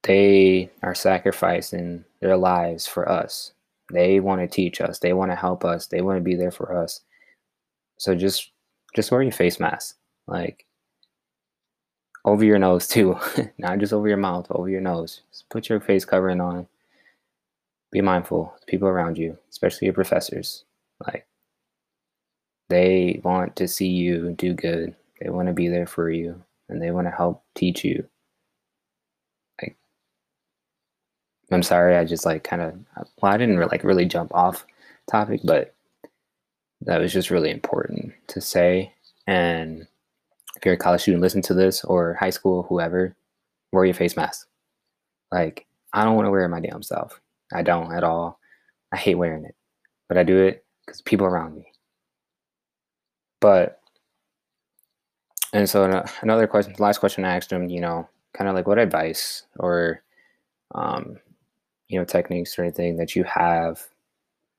they 0.03 0.69
are 0.83 0.95
sacrificing 0.95 2.05
their 2.21 2.37
lives 2.37 2.87
for 2.87 3.09
us. 3.09 3.53
They 3.91 4.19
want 4.19 4.41
to 4.41 4.47
teach 4.47 4.81
us. 4.81 4.99
They 4.99 5.13
want 5.13 5.31
to 5.31 5.35
help 5.35 5.63
us. 5.65 5.87
They 5.87 6.01
want 6.01 6.17
to 6.17 6.23
be 6.23 6.35
there 6.35 6.51
for 6.51 6.77
us. 6.77 7.01
So 7.97 8.15
just 8.15 8.51
just 8.95 9.11
wear 9.11 9.21
your 9.21 9.31
face 9.31 9.59
mask. 9.59 9.97
Like 10.27 10.65
over 12.25 12.43
your 12.43 12.59
nose 12.59 12.87
too. 12.87 13.17
Not 13.57 13.79
just 13.79 13.93
over 13.93 14.07
your 14.07 14.17
mouth, 14.17 14.47
over 14.49 14.69
your 14.69 14.81
nose. 14.81 15.21
Just 15.31 15.49
put 15.49 15.69
your 15.69 15.79
face 15.79 16.05
covering 16.05 16.41
on 16.41 16.67
be 17.95 18.01
mindful 18.01 18.53
of 18.53 18.67
people 18.67 18.89
around 18.89 19.17
you, 19.17 19.37
especially 19.49 19.85
your 19.85 19.93
professors. 19.93 20.65
Like 21.07 21.25
they 22.69 23.21
want 23.23 23.55
to 23.57 23.67
see 23.67 23.87
you 23.87 24.33
do 24.33 24.53
good. 24.53 24.95
They 25.21 25.29
want 25.29 25.47
to 25.47 25.53
be 25.53 25.67
there 25.67 25.87
for 25.87 26.09
you 26.09 26.41
and 26.69 26.81
they 26.81 26.91
want 26.91 27.07
to 27.07 27.11
help 27.11 27.43
teach 27.55 27.83
you. 27.83 28.07
Like 29.61 29.77
I'm 31.51 31.63
sorry, 31.63 31.95
I 31.95 32.05
just 32.05 32.25
like 32.25 32.43
kind 32.43 32.61
of 32.61 32.73
well, 33.21 33.31
I 33.31 33.37
didn't 33.37 33.59
like 33.59 33.83
really 33.83 34.05
jump 34.05 34.33
off 34.33 34.65
topic, 35.09 35.41
but 35.43 35.75
that 36.81 36.99
was 36.99 37.13
just 37.13 37.31
really 37.31 37.51
important 37.51 38.13
to 38.27 38.41
say. 38.41 38.93
And 39.27 39.87
if 40.55 40.65
you're 40.65 40.75
a 40.75 40.77
college 40.77 41.01
student, 41.01 41.21
listen 41.21 41.41
to 41.43 41.53
this 41.53 41.83
or 41.83 42.13
high 42.15 42.29
school, 42.29 42.63
whoever, 42.63 43.15
wear 43.71 43.85
your 43.85 43.93
face 43.93 44.15
mask. 44.15 44.47
Like, 45.31 45.65
I 45.93 46.03
don't 46.03 46.15
want 46.15 46.27
to 46.27 46.31
wear 46.31 46.47
my 46.47 46.59
damn 46.59 46.83
self. 46.83 47.19
I 47.53 47.61
don't 47.61 47.93
at 47.93 48.03
all. 48.03 48.39
I 48.91 48.97
hate 48.97 49.15
wearing 49.15 49.45
it, 49.45 49.55
but 50.07 50.17
I 50.17 50.23
do 50.23 50.37
it 50.37 50.65
because 50.85 51.01
people 51.01 51.25
around 51.25 51.55
me. 51.55 51.71
But 53.45 53.79
and 55.53 55.69
so 55.69 56.03
another 56.23 56.47
question, 56.47 56.73
last 56.79 56.97
question 56.97 57.23
I 57.23 57.35
asked 57.35 57.51
him, 57.51 57.69
you 57.69 57.79
know, 57.79 58.09
kind 58.33 58.49
of 58.49 58.55
like 58.55 58.65
what 58.65 58.79
advice 58.79 59.43
or 59.59 60.01
um, 60.73 61.19
you 61.87 61.99
know 61.99 62.05
techniques 62.05 62.57
or 62.57 62.63
anything 62.63 62.97
that 62.97 63.15
you 63.15 63.23
have 63.25 63.83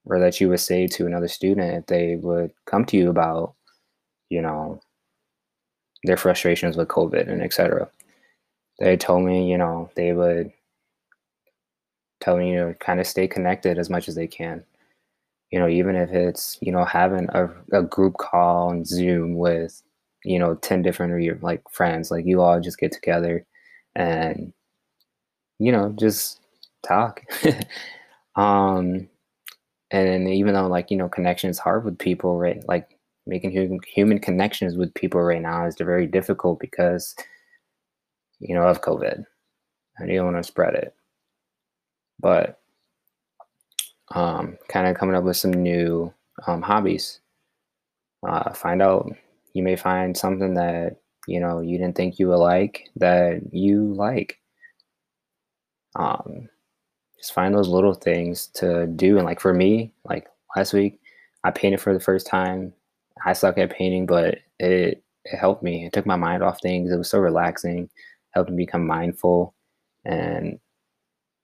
or 0.04 0.20
that 0.20 0.40
you 0.40 0.48
would 0.50 0.60
say 0.60 0.86
to 0.86 1.04
another 1.04 1.26
student 1.26 1.74
if 1.74 1.86
they 1.86 2.14
would 2.14 2.52
come 2.66 2.84
to 2.84 2.96
you 2.96 3.10
about, 3.10 3.54
you 4.30 4.40
know, 4.40 4.80
their 6.04 6.16
frustrations 6.16 6.76
with 6.76 6.86
COVID 6.86 7.28
and 7.28 7.42
etc. 7.42 7.90
They 8.78 8.96
told 8.96 9.24
me, 9.24 9.50
you 9.50 9.58
know, 9.58 9.90
they 9.96 10.12
would 10.12 10.52
tell 12.20 12.36
me 12.36 12.52
you 12.52 12.56
know 12.56 12.74
kind 12.74 13.00
of 13.00 13.06
stay 13.08 13.26
connected 13.26 13.80
as 13.80 13.90
much 13.90 14.06
as 14.06 14.14
they 14.14 14.28
can. 14.28 14.62
You 15.50 15.58
know, 15.60 15.68
even 15.68 15.96
if 15.96 16.10
it's, 16.10 16.58
you 16.60 16.72
know, 16.72 16.84
having 16.84 17.28
a, 17.32 17.48
a 17.72 17.82
group 17.82 18.14
call 18.18 18.68
on 18.68 18.84
Zoom 18.84 19.36
with, 19.36 19.82
you 20.24 20.38
know, 20.38 20.56
10 20.56 20.82
different 20.82 21.12
of 21.12 21.20
your 21.20 21.38
like 21.40 21.62
friends, 21.70 22.10
like 22.10 22.26
you 22.26 22.40
all 22.40 22.60
just 22.60 22.78
get 22.78 22.92
together 22.92 23.46
and, 23.94 24.52
you 25.58 25.72
know, 25.72 25.94
just 25.98 26.40
talk. 26.86 27.22
um, 28.36 29.08
and 29.90 30.28
even 30.28 30.54
though 30.54 30.66
like, 30.66 30.90
you 30.90 30.96
know, 30.96 31.08
connection 31.08 31.48
is 31.48 31.58
hard 31.58 31.84
with 31.84 31.98
people, 31.98 32.38
right? 32.38 32.62
Like 32.68 32.98
making 33.26 33.52
human, 33.52 33.78
human 33.86 34.18
connections 34.18 34.76
with 34.76 34.94
people 34.94 35.22
right 35.22 35.42
now 35.42 35.66
is 35.66 35.76
very 35.78 36.06
difficult 36.06 36.58
because, 36.58 37.14
you 38.40 38.54
know, 38.54 38.66
of 38.66 38.82
COVID 38.82 39.24
and 39.98 40.10
you 40.10 40.16
don't 40.16 40.32
want 40.32 40.36
to 40.38 40.42
spread 40.42 40.74
it 40.74 40.94
but 42.20 42.60
um, 44.14 44.56
kind 44.68 44.86
of 44.86 44.96
coming 44.96 45.16
up 45.16 45.24
with 45.24 45.36
some 45.36 45.52
new 45.52 46.12
um, 46.46 46.62
hobbies. 46.62 47.20
Uh, 48.26 48.52
find 48.52 48.82
out 48.82 49.10
you 49.52 49.62
may 49.62 49.76
find 49.76 50.16
something 50.16 50.54
that 50.54 50.96
you 51.26 51.40
know 51.40 51.60
you 51.60 51.78
didn't 51.78 51.96
think 51.96 52.18
you 52.18 52.28
would 52.28 52.36
like 52.36 52.88
that 52.96 53.40
you 53.52 53.94
like. 53.94 54.38
Um, 55.96 56.48
just 57.18 57.32
find 57.32 57.54
those 57.54 57.68
little 57.68 57.94
things 57.94 58.48
to 58.48 58.86
do. 58.86 59.16
And 59.16 59.24
like 59.24 59.40
for 59.40 59.54
me, 59.54 59.92
like 60.04 60.28
last 60.54 60.72
week, 60.72 61.00
I 61.44 61.50
painted 61.50 61.80
for 61.80 61.94
the 61.94 62.00
first 62.00 62.26
time. 62.26 62.72
I 63.24 63.32
suck 63.32 63.58
at 63.58 63.70
painting, 63.70 64.06
but 64.06 64.38
it 64.58 65.02
it 65.24 65.36
helped 65.38 65.62
me. 65.62 65.86
It 65.86 65.92
took 65.92 66.06
my 66.06 66.16
mind 66.16 66.42
off 66.42 66.60
things. 66.60 66.92
It 66.92 66.96
was 66.96 67.10
so 67.10 67.18
relaxing, 67.18 67.88
helped 68.30 68.50
me 68.50 68.64
become 68.64 68.86
mindful, 68.86 69.54
and 70.04 70.58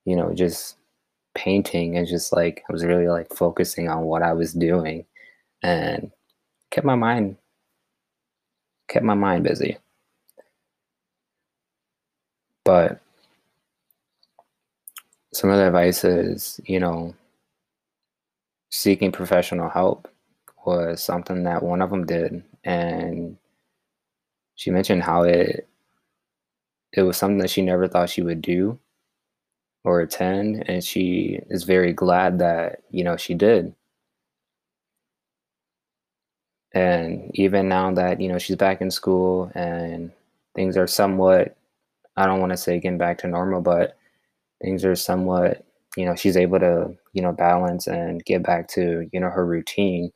you 0.04 0.16
know, 0.16 0.32
just 0.34 0.76
painting 1.34 1.96
and 1.96 2.06
just 2.06 2.32
like 2.32 2.62
I 2.68 2.72
was 2.72 2.84
really 2.84 3.08
like 3.08 3.34
focusing 3.34 3.88
on 3.88 4.02
what 4.02 4.22
I 4.22 4.32
was 4.32 4.52
doing 4.52 5.06
and 5.62 6.10
kept 6.70 6.86
my 6.86 6.94
mind 6.94 7.36
kept 8.88 9.04
my 9.04 9.14
mind 9.14 9.44
busy. 9.44 9.78
But 12.64 13.00
some 15.32 15.50
of 15.50 15.56
the 15.56 15.66
advice 15.66 16.04
is, 16.04 16.60
you 16.64 16.78
know, 16.78 17.14
seeking 18.70 19.12
professional 19.12 19.68
help 19.68 20.08
was 20.64 21.02
something 21.02 21.42
that 21.44 21.62
one 21.62 21.82
of 21.82 21.90
them 21.90 22.06
did 22.06 22.42
and 22.64 23.36
she 24.54 24.70
mentioned 24.70 25.02
how 25.02 25.22
it 25.22 25.68
it 26.92 27.02
was 27.02 27.16
something 27.16 27.38
that 27.38 27.50
she 27.50 27.62
never 27.62 27.88
thought 27.88 28.10
she 28.10 28.22
would 28.22 28.40
do 28.40 28.78
or 29.84 30.00
attend 30.00 30.64
and 30.68 30.84
she 30.84 31.40
is 31.50 31.64
very 31.64 31.92
glad 31.92 32.38
that 32.38 32.82
you 32.90 33.04
know 33.04 33.16
she 33.16 33.34
did. 33.34 33.74
And 36.74 37.30
even 37.34 37.68
now 37.68 37.92
that 37.92 38.20
you 38.20 38.28
know 38.28 38.38
she's 38.38 38.56
back 38.56 38.80
in 38.80 38.90
school 38.90 39.50
and 39.54 40.10
things 40.54 40.76
are 40.76 40.86
somewhat 40.86 41.56
i 42.16 42.26
don't 42.26 42.40
want 42.40 42.50
to 42.52 42.56
say 42.58 42.80
getting 42.80 42.98
back 42.98 43.18
to 43.18 43.28
normal 43.28 43.60
but 43.62 43.96
things 44.62 44.84
are 44.84 44.96
somewhat 44.96 45.64
you 45.96 46.06
know 46.06 46.16
she's 46.16 46.36
able 46.36 46.58
to 46.60 46.94
you 47.14 47.22
know 47.22 47.32
balance 47.32 47.86
and 47.88 48.24
get 48.26 48.42
back 48.44 48.68
to 48.68 49.08
you 49.12 49.20
know 49.20 49.30
her 49.30 49.46
routine 49.46 50.10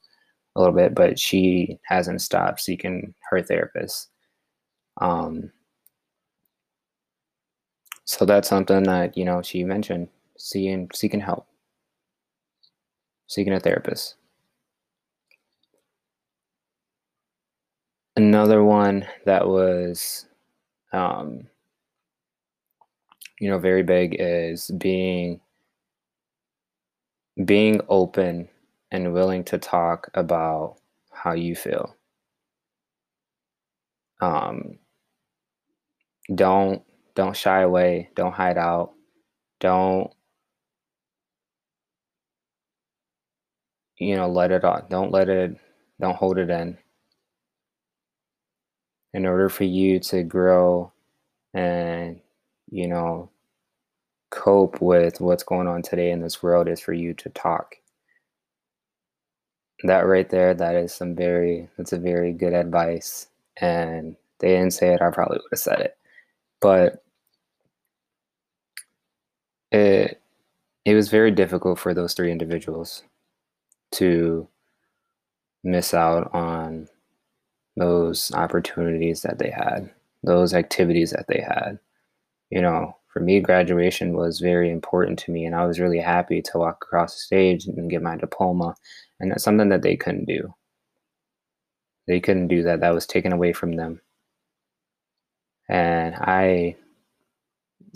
a 0.57 0.61
little 0.61 0.74
bit 0.76 0.94
but 0.94 1.18
she 1.18 1.79
hasn't 1.87 2.22
stopped 2.22 2.61
seeking 2.61 3.14
her 3.31 3.42
therapist. 3.42 4.11
Um 5.00 5.52
so 8.07 8.25
that's 8.25 8.49
something 8.49 8.85
that, 8.85 9.16
you 9.19 9.25
know, 9.27 9.42
she 9.42 9.64
mentioned, 9.64 10.09
seeing 10.38 10.88
seeking 10.95 11.21
help, 11.21 11.47
seeking 13.29 13.53
a 13.53 13.61
therapist. 13.61 14.16
Another 18.16 18.64
one 18.64 19.07
that 19.27 19.47
was 19.47 20.27
um, 20.92 21.49
you 23.40 23.49
know, 23.51 23.59
very 23.59 23.83
big 23.83 24.16
is 24.19 24.71
being 24.79 25.40
being 27.47 27.81
open 27.88 28.49
and 28.90 29.12
willing 29.14 29.42
to 29.45 29.59
talk 29.59 30.09
about 30.14 30.77
how 31.12 31.33
you 31.33 31.55
feel. 31.57 31.97
Um, 34.21 34.79
don't 36.35 36.83
don't 37.16 37.37
shy 37.37 37.62
away. 37.62 38.11
Don't 38.14 38.35
hide 38.35 38.59
out. 38.59 38.92
Don't 39.59 40.12
you 43.98 44.16
know, 44.16 44.29
let 44.29 44.50
it 44.52 44.64
out. 44.64 44.90
Don't 44.90 45.11
let 45.11 45.29
it 45.29 45.57
don't 46.00 46.16
hold 46.16 46.38
it 46.38 46.50
in. 46.50 46.76
In 49.14 49.24
order 49.26 49.48
for 49.48 49.64
you 49.64 49.98
to 50.00 50.22
grow 50.22 50.92
and, 51.55 52.20
you 52.70 52.87
know, 52.87 53.31
cope 54.31 54.83
with 54.83 55.20
what's 55.20 55.42
going 55.42 55.66
on 55.66 55.81
today 55.81 56.11
in 56.11 56.20
this 56.20 56.42
world 56.42 56.68
is 56.68 56.81
for 56.81 56.92
you 56.92 57.14
to 57.14 57.31
talk. 57.31 57.76
That 59.85 60.00
right 60.00 60.29
there, 60.29 60.52
that 60.52 60.74
is 60.74 60.92
some 60.92 61.14
very 61.14 61.68
that's 61.79 61.92
a 61.92 61.98
very 61.98 62.33
good 62.33 62.52
advice. 62.52 63.29
And 63.59 64.16
they 64.40 64.48
didn't 64.48 64.72
say 64.72 64.92
it, 64.92 65.00
I 65.00 65.11
probably 65.11 65.38
would 65.38 65.48
have 65.52 65.59
said 65.59 65.81
it. 65.81 65.96
But 66.61 67.02
it 69.72 70.20
it 70.85 70.94
was 70.94 71.09
very 71.09 71.31
difficult 71.31 71.79
for 71.79 71.92
those 71.94 72.14
three 72.14 72.31
individuals 72.31 73.02
to 73.92 74.48
miss 75.64 75.92
out 75.92 76.33
on 76.33 76.88
those 77.76 78.33
opportunities 78.33 79.22
that 79.22 79.38
they 79.38 79.50
had, 79.50 79.90
those 80.22 80.55
activities 80.55 81.11
that 81.11 81.26
they 81.29 81.40
had. 81.40 81.79
You 82.50 82.62
know, 82.62 82.96
for 83.12 83.20
me, 83.20 83.40
graduation 83.40 84.16
was 84.16 84.40
very 84.40 84.70
important 84.70 85.18
to 85.20 85.33
me, 85.33 85.44
and 85.44 85.55
I 85.55 85.66
was 85.66 85.81
really 85.81 85.98
happy 85.98 86.40
to 86.42 86.59
walk 86.59 86.79
across 86.83 87.14
the 87.14 87.20
stage 87.20 87.66
and 87.66 87.90
get 87.90 88.02
my 88.02 88.16
diploma. 88.16 88.76
And 89.18 89.31
that's 89.31 89.42
something 89.42 89.70
that 89.70 89.83
they 89.83 89.96
couldn't 89.96 90.26
do. 90.26 90.55
They 92.07 92.20
couldn't 92.20 92.48
do 92.48 92.62
that. 92.62 92.81
That 92.81 92.94
was 92.94 93.07
taken 93.07 93.33
away 93.33 93.52
from 93.52 93.72
them. 93.72 94.00
And 95.68 96.14
I 96.14 96.76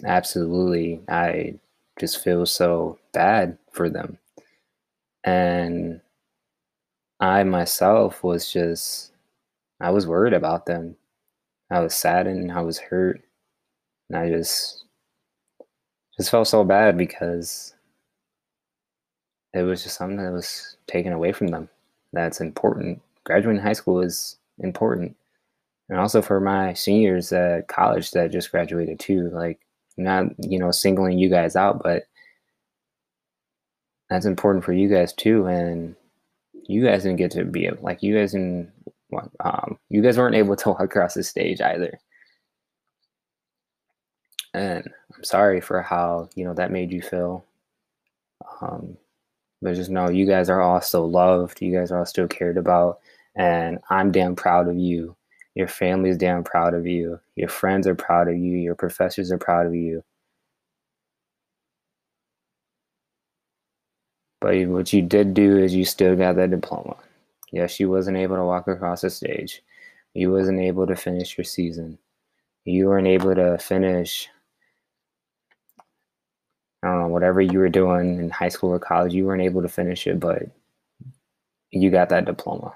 absolutely, 0.04 1.00
I 1.08 1.54
just 1.98 2.22
feel 2.22 2.46
so 2.46 2.98
bad 3.12 3.58
for 3.72 3.88
them. 3.88 4.18
And 5.24 6.00
I 7.20 7.42
myself 7.44 8.22
was 8.24 8.50
just, 8.50 9.12
I 9.80 9.90
was 9.90 10.06
worried 10.06 10.32
about 10.32 10.66
them. 10.66 10.96
I 11.70 11.80
was 11.80 11.94
saddened, 11.94 12.50
I 12.50 12.62
was 12.62 12.78
hurt, 12.78 13.22
and 14.08 14.18
I 14.18 14.28
just, 14.28 14.84
just 16.16 16.30
felt 16.30 16.48
so 16.48 16.64
bad 16.64 16.98
because 16.98 17.74
it 19.52 19.62
was 19.62 19.82
just 19.82 19.96
something 19.96 20.16
that 20.16 20.32
was 20.32 20.76
taken 20.86 21.12
away 21.12 21.32
from 21.32 21.48
them. 21.48 21.68
That's 22.12 22.40
important. 22.40 23.00
Graduating 23.24 23.62
high 23.62 23.74
school 23.74 24.00
is 24.00 24.36
important. 24.58 25.16
And 25.88 25.98
also 25.98 26.22
for 26.22 26.40
my 26.40 26.72
seniors 26.72 27.32
at 27.32 27.68
college 27.68 28.12
that 28.12 28.30
just 28.30 28.50
graduated 28.50 28.98
too, 29.00 29.28
like 29.30 29.58
not, 30.04 30.26
you 30.38 30.58
know, 30.58 30.70
singling 30.70 31.18
you 31.18 31.28
guys 31.28 31.56
out, 31.56 31.82
but 31.82 32.04
that's 34.08 34.26
important 34.26 34.64
for 34.64 34.72
you 34.72 34.88
guys 34.88 35.12
too. 35.12 35.46
And 35.46 35.94
you 36.64 36.84
guys 36.84 37.02
didn't 37.02 37.18
get 37.18 37.30
to 37.32 37.44
be 37.44 37.70
like 37.82 38.02
you 38.02 38.16
guys 38.16 38.32
didn't 38.32 38.70
um, 39.40 39.78
you 39.88 40.02
guys 40.02 40.18
weren't 40.18 40.36
able 40.36 40.56
to 40.56 40.68
walk 40.70 40.80
across 40.80 41.14
the 41.14 41.22
stage 41.22 41.60
either. 41.60 41.98
And 44.52 44.88
I'm 45.14 45.24
sorry 45.24 45.60
for 45.60 45.80
how, 45.80 46.28
you 46.34 46.44
know, 46.44 46.54
that 46.54 46.72
made 46.72 46.90
you 46.92 47.02
feel. 47.02 47.44
Um, 48.60 48.96
but 49.62 49.74
just 49.74 49.90
know 49.90 50.10
you 50.10 50.26
guys 50.26 50.48
are 50.48 50.60
all 50.60 50.80
still 50.80 51.08
loved. 51.10 51.60
You 51.62 51.76
guys 51.76 51.92
are 51.92 51.98
all 51.98 52.06
still 52.06 52.26
cared 52.26 52.56
about. 52.56 53.00
And 53.36 53.78
I'm 53.90 54.10
damn 54.10 54.34
proud 54.34 54.68
of 54.68 54.76
you. 54.76 55.14
Your 55.60 55.68
family's 55.68 56.16
damn 56.16 56.42
proud 56.42 56.72
of 56.72 56.86
you. 56.86 57.20
Your 57.36 57.50
friends 57.50 57.86
are 57.86 57.94
proud 57.94 58.28
of 58.28 58.38
you. 58.38 58.56
Your 58.56 58.74
professors 58.74 59.30
are 59.30 59.36
proud 59.36 59.66
of 59.66 59.74
you. 59.74 60.02
But 64.40 64.66
what 64.68 64.90
you 64.94 65.02
did 65.02 65.34
do 65.34 65.58
is 65.58 65.74
you 65.74 65.84
still 65.84 66.16
got 66.16 66.36
that 66.36 66.50
diploma. 66.50 66.96
Yes, 67.52 67.78
you 67.78 67.90
wasn't 67.90 68.16
able 68.16 68.36
to 68.36 68.44
walk 68.44 68.68
across 68.68 69.02
the 69.02 69.10
stage. 69.10 69.62
You 70.14 70.32
wasn't 70.32 70.60
able 70.60 70.86
to 70.86 70.96
finish 70.96 71.36
your 71.36 71.44
season. 71.44 71.98
You 72.64 72.86
weren't 72.86 73.06
able 73.06 73.34
to 73.34 73.58
finish 73.58 74.30
I 76.82 76.88
don't 76.88 77.00
know, 77.00 77.08
whatever 77.08 77.42
you 77.42 77.58
were 77.58 77.68
doing 77.68 78.18
in 78.18 78.30
high 78.30 78.48
school 78.48 78.70
or 78.70 78.78
college, 78.78 79.12
you 79.12 79.26
weren't 79.26 79.42
able 79.42 79.60
to 79.60 79.68
finish 79.68 80.06
it, 80.06 80.20
but 80.20 80.44
you 81.70 81.90
got 81.90 82.08
that 82.08 82.24
diploma. 82.24 82.72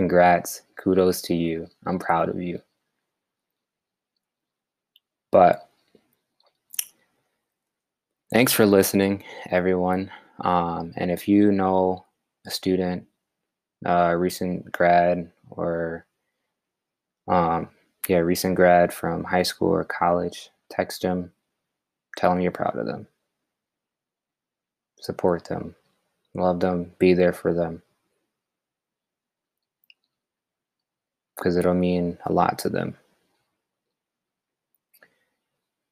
Congrats. 0.00 0.62
Kudos 0.76 1.20
to 1.22 1.34
you. 1.34 1.68
I'm 1.86 1.98
proud 1.98 2.30
of 2.30 2.40
you. 2.40 2.62
But 5.30 5.68
thanks 8.32 8.52
for 8.52 8.64
listening, 8.64 9.24
everyone. 9.50 10.10
Um, 10.40 10.94
and 10.96 11.10
if 11.10 11.28
you 11.28 11.52
know 11.52 12.06
a 12.46 12.50
student, 12.50 13.06
a 13.84 14.16
recent 14.16 14.72
grad, 14.72 15.30
or 15.50 16.06
um, 17.28 17.68
yeah, 18.08 18.18
recent 18.18 18.54
grad 18.54 18.94
from 18.94 19.22
high 19.24 19.42
school 19.42 19.68
or 19.68 19.84
college, 19.84 20.48
text 20.70 21.02
them 21.02 21.30
Tell 22.16 22.30
them 22.30 22.40
you're 22.40 22.52
proud 22.52 22.76
of 22.76 22.86
them. 22.86 23.06
Support 25.00 25.44
them. 25.46 25.74
Love 26.34 26.60
them. 26.60 26.92
Be 26.98 27.14
there 27.14 27.32
for 27.32 27.52
them. 27.54 27.82
Because 31.40 31.56
it'll 31.56 31.72
mean 31.72 32.18
a 32.26 32.32
lot 32.32 32.58
to 32.58 32.68
them. 32.68 32.94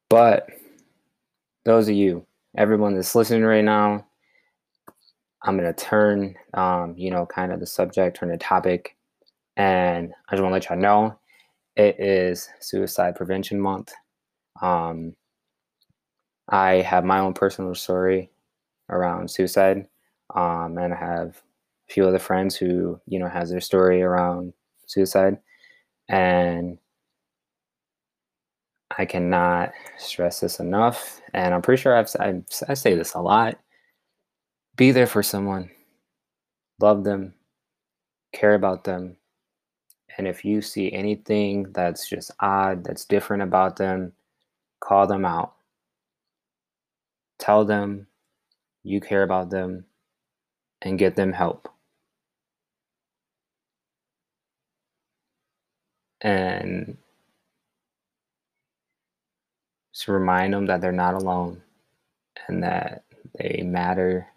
But 0.09 0.47
those 1.65 1.89
of 1.89 1.95
you, 1.95 2.25
everyone 2.55 2.93
that's 2.93 3.15
listening 3.15 3.43
right 3.43 3.63
now, 3.63 4.05
I'm 5.41 5.57
to 5.57 5.73
turn, 5.73 6.35
um, 6.53 6.93
you 6.97 7.09
know, 7.09 7.25
kind 7.25 7.51
of 7.51 7.59
the 7.59 7.65
subject, 7.65 8.17
turn 8.17 8.29
the 8.29 8.37
topic. 8.37 8.95
And 9.57 10.13
I 10.27 10.35
just 10.35 10.43
want 10.43 10.51
to 10.51 10.55
let 10.55 10.69
y'all 10.69 10.77
know 10.77 11.19
it 11.75 11.99
is 11.99 12.49
Suicide 12.59 13.15
Prevention 13.15 13.59
Month. 13.59 13.93
Um, 14.61 15.15
I 16.49 16.81
have 16.81 17.05
my 17.05 17.19
own 17.19 17.33
personal 17.33 17.73
story 17.73 18.31
around 18.89 19.31
suicide, 19.31 19.87
um, 20.35 20.77
and 20.77 20.93
I 20.93 20.97
have 20.97 21.41
a 21.89 21.93
few 21.93 22.05
other 22.05 22.19
friends 22.19 22.55
who 22.55 22.99
you 23.05 23.19
know 23.19 23.29
has 23.29 23.49
their 23.49 23.61
story 23.61 24.01
around 24.01 24.53
suicide, 24.89 25.37
and 26.09 26.77
I 28.97 29.05
cannot 29.05 29.71
stress 29.97 30.39
this 30.39 30.59
enough. 30.59 31.21
And 31.33 31.53
I'm 31.53 31.61
pretty 31.61 31.81
sure 31.81 31.95
I've 31.95 32.09
I, 32.19 32.41
I 32.67 32.73
say 32.73 32.95
this 32.95 33.13
a 33.13 33.21
lot. 33.21 33.59
Be 34.75 34.91
there 34.91 35.07
for 35.07 35.23
someone, 35.23 35.69
love 36.79 37.03
them, 37.03 37.33
care 38.33 38.55
about 38.55 38.83
them, 38.83 39.17
and 40.17 40.27
if 40.27 40.45
you 40.45 40.61
see 40.61 40.91
anything 40.93 41.71
that's 41.73 42.07
just 42.07 42.31
odd, 42.39 42.83
that's 42.83 43.05
different 43.05 43.43
about 43.43 43.75
them, 43.77 44.13
call 44.81 45.07
them 45.07 45.25
out 45.25 45.53
Tell 47.39 47.63
them 47.63 48.05
you 48.83 48.99
care 48.99 49.23
about 49.23 49.49
them 49.49 49.85
and 50.81 50.99
get 50.99 51.15
them 51.15 51.31
help. 51.31 51.69
And 56.21 56.97
just 59.93 60.07
remind 60.07 60.53
them 60.53 60.65
that 60.67 60.81
they're 60.81 60.91
not 60.91 61.15
alone 61.15 61.61
and 62.47 62.63
that 62.63 63.03
they 63.37 63.61
matter 63.63 64.27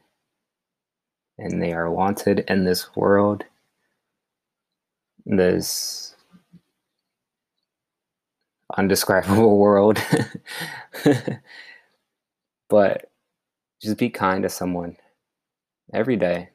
and 1.38 1.62
they 1.62 1.72
are 1.72 1.90
wanted 1.90 2.40
in 2.48 2.64
this 2.64 2.94
world, 2.96 3.44
this 5.26 6.14
undescribable 8.76 9.58
world. 9.60 9.98
But 12.68 13.10
just 13.82 13.98
be 13.98 14.10
kind 14.10 14.42
to 14.44 14.48
someone 14.48 14.96
every 15.94 16.16
day. 16.16 16.50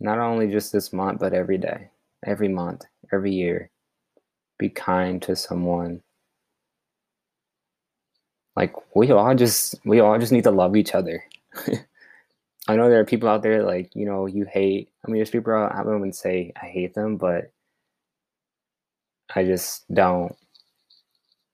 Not 0.00 0.18
only 0.18 0.48
just 0.50 0.72
this 0.72 0.92
month, 0.92 1.20
but 1.20 1.32
every 1.32 1.58
day, 1.58 1.90
every 2.26 2.48
month, 2.48 2.82
every 3.12 3.32
year. 3.32 3.70
Be 4.62 4.68
kind 4.68 5.20
to 5.22 5.34
someone. 5.34 6.02
Like 8.54 8.74
we 8.94 9.10
all 9.10 9.34
just 9.34 9.74
we 9.84 9.98
all 9.98 10.16
just 10.20 10.30
need 10.30 10.44
to 10.44 10.52
love 10.52 10.76
each 10.76 10.94
other. 10.94 11.24
I 12.68 12.76
know 12.76 12.88
there 12.88 13.00
are 13.00 13.04
people 13.04 13.28
out 13.28 13.42
there 13.42 13.64
like, 13.64 13.90
you 13.96 14.06
know, 14.06 14.26
you 14.26 14.44
hate. 14.44 14.88
I 15.04 15.10
mean, 15.10 15.16
there's 15.16 15.30
people 15.30 15.52
out, 15.52 15.74
I 15.74 15.82
wouldn't 15.82 16.14
say 16.14 16.52
I 16.62 16.66
hate 16.66 16.94
them, 16.94 17.16
but 17.16 17.50
I 19.34 19.42
just 19.42 19.92
don't 19.92 20.36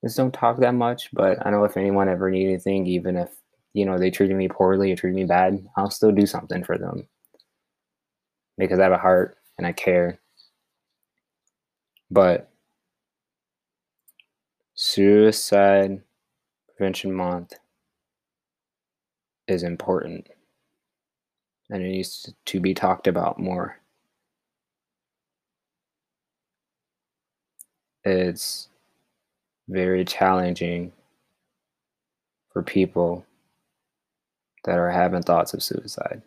just 0.05 0.19
don't 0.19 0.35
talk 0.35 0.59
that 0.59 0.75
much. 0.75 1.09
But 1.15 1.47
I 1.47 1.51
know 1.51 1.65
if 1.65 1.79
anyone 1.79 2.11
ever 2.11 2.31
need 2.31 2.45
anything, 2.45 2.87
even 2.89 3.17
if 3.17 3.31
you 3.73 3.87
know, 3.87 3.97
they 3.97 4.11
treated 4.11 4.37
me 4.37 4.49
poorly 4.49 4.93
or 4.93 4.97
treated 4.97 5.17
me 5.17 5.25
bad, 5.25 5.67
I'll 5.79 5.91
still 5.91 6.13
do 6.13 6.27
something 6.27 6.63
for 6.63 6.77
them 6.77 7.09
because 8.59 8.79
I 8.79 8.83
have 8.83 8.93
a 8.93 8.99
heart 8.99 9.39
and 9.57 9.67
I 9.67 9.73
care. 9.73 10.21
But 12.11 12.51
Suicide 14.81 16.01
Prevention 16.69 17.13
Month 17.13 17.55
is 19.49 19.65
important 19.65 20.29
and 21.69 21.83
it 21.83 21.89
needs 21.89 22.33
to 22.47 22.61
be 22.61 22.75
talked 22.75 23.09
about 23.09 23.41
more. 23.41 23.77
It's 28.05 28.69
very 29.69 30.05
challenging 30.05 30.93
for 32.53 32.63
people 32.63 33.27
that 34.63 34.79
are 34.79 34.93
having 34.93 35.23
thoughts 35.23 35.55
of 35.55 35.63
suicide. 35.65 36.23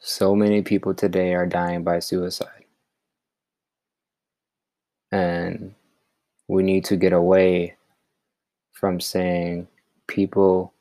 So 0.00 0.36
many 0.36 0.60
people 0.60 0.92
today 0.92 1.32
are 1.32 1.46
dying 1.46 1.82
by 1.82 2.00
suicide. 2.00 2.66
And 5.10 5.74
we 6.50 6.64
need 6.64 6.84
to 6.86 6.96
get 6.96 7.12
away 7.12 7.76
from 8.72 9.00
saying 9.00 9.68
people 10.08 10.74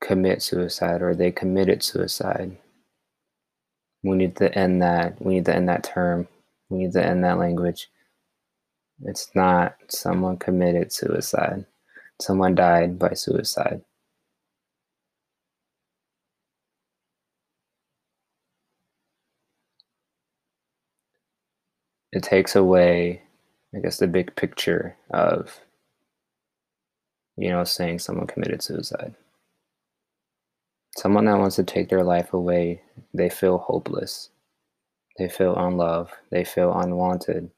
commit 0.00 0.42
suicide 0.42 1.02
or 1.02 1.14
they 1.14 1.30
committed 1.30 1.82
suicide. 1.82 2.56
We 4.02 4.16
need 4.16 4.36
to 4.36 4.52
end 4.58 4.82
that. 4.82 5.22
We 5.22 5.34
need 5.34 5.44
to 5.46 5.54
end 5.54 5.68
that 5.68 5.84
term. 5.84 6.26
We 6.68 6.78
need 6.78 6.92
to 6.94 7.06
end 7.06 7.24
that 7.24 7.38
language. 7.38 7.88
It's 9.04 9.30
not 9.34 9.76
someone 9.88 10.36
committed 10.38 10.92
suicide 10.92 11.66
someone 12.20 12.54
died 12.54 12.98
by 12.98 13.14
suicide. 13.14 13.82
It 22.12 22.22
takes 22.22 22.54
away 22.56 23.22
I 23.74 23.80
guess 23.80 23.98
the 23.98 24.06
big 24.06 24.34
picture 24.36 24.96
of 25.10 25.60
you 27.36 27.50
know 27.50 27.64
saying 27.64 27.98
someone 27.98 28.26
committed 28.26 28.62
suicide. 28.62 29.14
Someone 30.96 31.24
that 31.24 31.38
wants 31.38 31.56
to 31.56 31.64
take 31.64 31.88
their 31.88 32.04
life 32.04 32.32
away, 32.32 32.82
they 33.12 33.28
feel 33.28 33.58
hopeless. 33.58 34.30
They 35.18 35.28
feel 35.28 35.56
unloved. 35.56 36.12
They 36.30 36.44
feel 36.44 36.72
unwanted. 36.72 37.50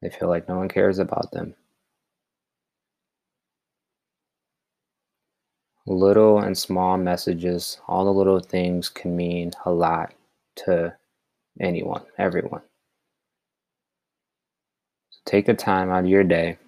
They 0.00 0.10
feel 0.10 0.28
like 0.28 0.48
no 0.48 0.56
one 0.56 0.68
cares 0.68 0.98
about 0.98 1.32
them. 1.32 1.54
Little 5.86 6.38
and 6.38 6.56
small 6.56 6.96
messages, 6.96 7.78
all 7.88 8.06
the 8.06 8.12
little 8.12 8.40
things 8.40 8.88
can 8.88 9.14
mean 9.14 9.52
a 9.66 9.70
lot 9.70 10.14
to 10.56 10.96
anyone, 11.60 12.04
everyone. 12.16 12.62
Take 15.26 15.46
the 15.46 15.54
time 15.54 15.90
out 15.90 16.04
of 16.04 16.10
your 16.10 16.24
day. 16.24 16.58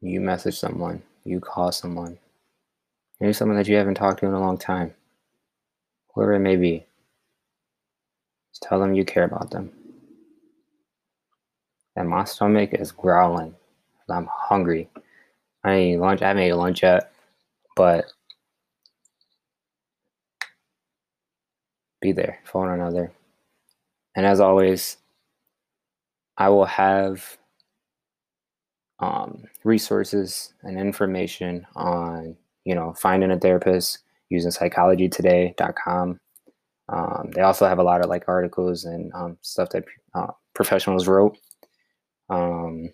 You 0.00 0.20
message 0.20 0.58
someone, 0.58 1.02
you 1.24 1.40
call 1.40 1.72
someone, 1.72 2.18
maybe 3.20 3.32
someone 3.32 3.56
that 3.58 3.68
you 3.68 3.76
haven't 3.76 3.96
talked 3.96 4.20
to 4.20 4.26
in 4.26 4.32
a 4.32 4.40
long 4.40 4.56
time, 4.56 4.94
whoever 6.14 6.34
it 6.34 6.40
may 6.40 6.56
be. 6.56 6.86
Just 8.52 8.62
tell 8.62 8.80
them 8.80 8.94
you 8.94 9.04
care 9.04 9.24
about 9.24 9.50
them. 9.50 9.72
And 11.96 12.08
my 12.08 12.24
stomach 12.24 12.74
is 12.74 12.92
growling. 12.92 13.54
I'm 14.08 14.28
hungry. 14.32 14.88
I 15.64 15.72
ain't 15.74 16.00
lunch. 16.00 16.22
I 16.22 16.28
haven't 16.28 16.44
ate 16.44 16.52
lunch 16.52 16.82
yet, 16.82 17.12
but 17.76 18.06
be 22.00 22.12
there 22.12 22.38
for 22.44 22.62
one 22.62 22.70
another. 22.70 23.12
And 24.14 24.24
as 24.24 24.40
always, 24.40 24.96
I 26.38 26.48
will 26.48 26.66
have 26.66 27.36
um, 29.00 29.44
resources 29.64 30.54
and 30.62 30.78
information 30.78 31.66
on, 31.74 32.36
you 32.64 32.74
know, 32.74 32.94
finding 32.94 33.32
a 33.32 33.38
therapist 33.38 33.98
using 34.30 34.50
psychologytoday.com. 34.50 36.20
Um, 36.90 37.30
they 37.34 37.42
also 37.42 37.66
have 37.66 37.78
a 37.78 37.82
lot 37.82 38.02
of 38.02 38.08
like 38.08 38.24
articles 38.28 38.84
and 38.84 39.12
um, 39.14 39.36
stuff 39.42 39.70
that 39.70 39.84
uh, 40.14 40.28
professionals 40.54 41.06
wrote. 41.06 41.36
Um, 42.30 42.92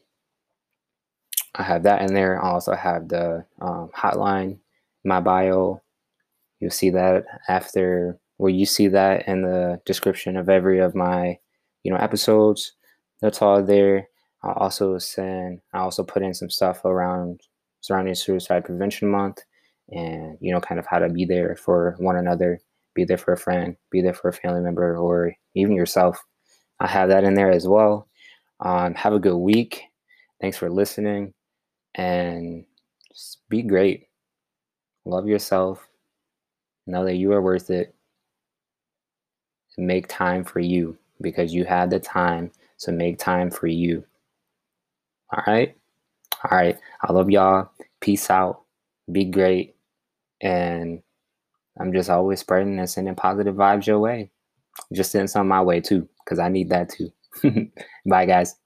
I 1.55 1.63
have 1.63 1.83
that 1.85 2.03
in 2.03 2.15
there. 2.15 2.43
I 2.43 2.51
also 2.51 2.75
have 2.75 3.09
the 3.09 3.45
um, 3.61 3.91
hotline, 3.97 4.59
my 5.05 5.21
bio. 5.21 5.83
You'll 6.61 6.71
see 6.71 6.91
that 6.91 7.25
after, 7.49 8.19
well, 8.39 8.51
you 8.51 8.67
see 8.67 8.89
that 8.89 9.29
in 9.29 9.43
the 9.43 9.81
description 9.85 10.37
of 10.37 10.49
every 10.49 10.81
of 10.81 10.95
my, 10.95 11.39
you 11.83 11.93
know, 11.93 11.99
episodes. 11.99 12.73
That's 13.21 13.43
all 13.43 13.63
there. 13.63 14.09
I 14.43 14.53
also 14.53 14.99
send, 14.99 15.61
I 15.73 15.79
also 15.79 16.05
put 16.05 16.23
in 16.23 16.35
some 16.35 16.51
stuff 16.51 16.85
around 16.85 17.41
surrounding 17.81 18.15
Suicide 18.15 18.65
Prevention 18.65 19.09
Month, 19.11 19.43
and 19.91 20.37
you 20.41 20.53
know, 20.53 20.61
kind 20.61 20.79
of 20.79 20.87
how 20.87 20.99
to 20.99 21.09
be 21.09 21.25
there 21.25 21.57
for 21.57 21.97
one 21.99 22.17
another, 22.17 22.61
be 22.95 23.05
there 23.05 23.19
for 23.19 23.33
a 23.33 23.39
friend, 23.39 23.77
be 23.91 24.01
there 24.03 24.15
for 24.15 24.29
a 24.29 24.33
family 24.33 24.61
member, 24.61 24.97
or 24.97 25.33
even 25.55 25.75
yourself. 25.75 26.23
I 26.81 26.89
have 26.89 27.09
that 27.11 27.25
in 27.25 27.35
there 27.35 27.51
as 27.51 27.69
well. 27.69 28.09
Um, 28.61 28.95
have 28.95 29.13
a 29.15 29.21
good 29.21 29.37
week. 29.39 29.85
Thanks 30.41 30.57
for 30.59 30.71
listening 30.71 31.35
and 31.95 32.65
just 33.13 33.41
be 33.49 33.63
great. 33.63 34.09
Love 35.05 35.27
yourself. 35.27 35.89
Know 36.87 37.05
that 37.05 37.17
you 37.17 37.33
are 37.33 37.43
worth 37.43 37.71
it. 37.71 37.95
Make 39.79 40.09
time 40.09 40.45
for 40.45 40.61
you 40.61 40.97
because 41.21 41.53
you 41.55 41.65
have 41.65 41.91
the 41.91 42.01
time. 42.01 42.51
So 42.77 42.93
make 42.93 43.19
time 43.19 43.51
for 43.51 43.67
you. 43.67 44.05
All 45.33 45.43
right. 45.47 45.77
All 46.45 46.57
right. 46.59 46.79
I 47.03 47.13
love 47.13 47.31
y'all. 47.31 47.71
Peace 48.01 48.31
out. 48.31 48.63
Be 49.11 49.25
great. 49.25 49.77
And 50.41 51.03
I'm 51.81 51.93
just 51.93 52.11
always 52.11 52.41
spreading 52.41 52.79
and 52.79 52.89
sending 52.91 53.15
positive 53.15 53.57
vibes 53.57 53.87
your 53.87 53.99
way. 54.01 54.31
Just 54.93 55.13
send 55.13 55.31
some 55.31 55.49
my 55.49 55.63
way 55.63 55.81
too, 55.81 56.09
because 56.25 56.39
I 56.39 56.49
need 56.49 56.71
that 56.71 56.91
too. 56.91 57.11
Bye, 58.07 58.27
guys. 58.27 58.57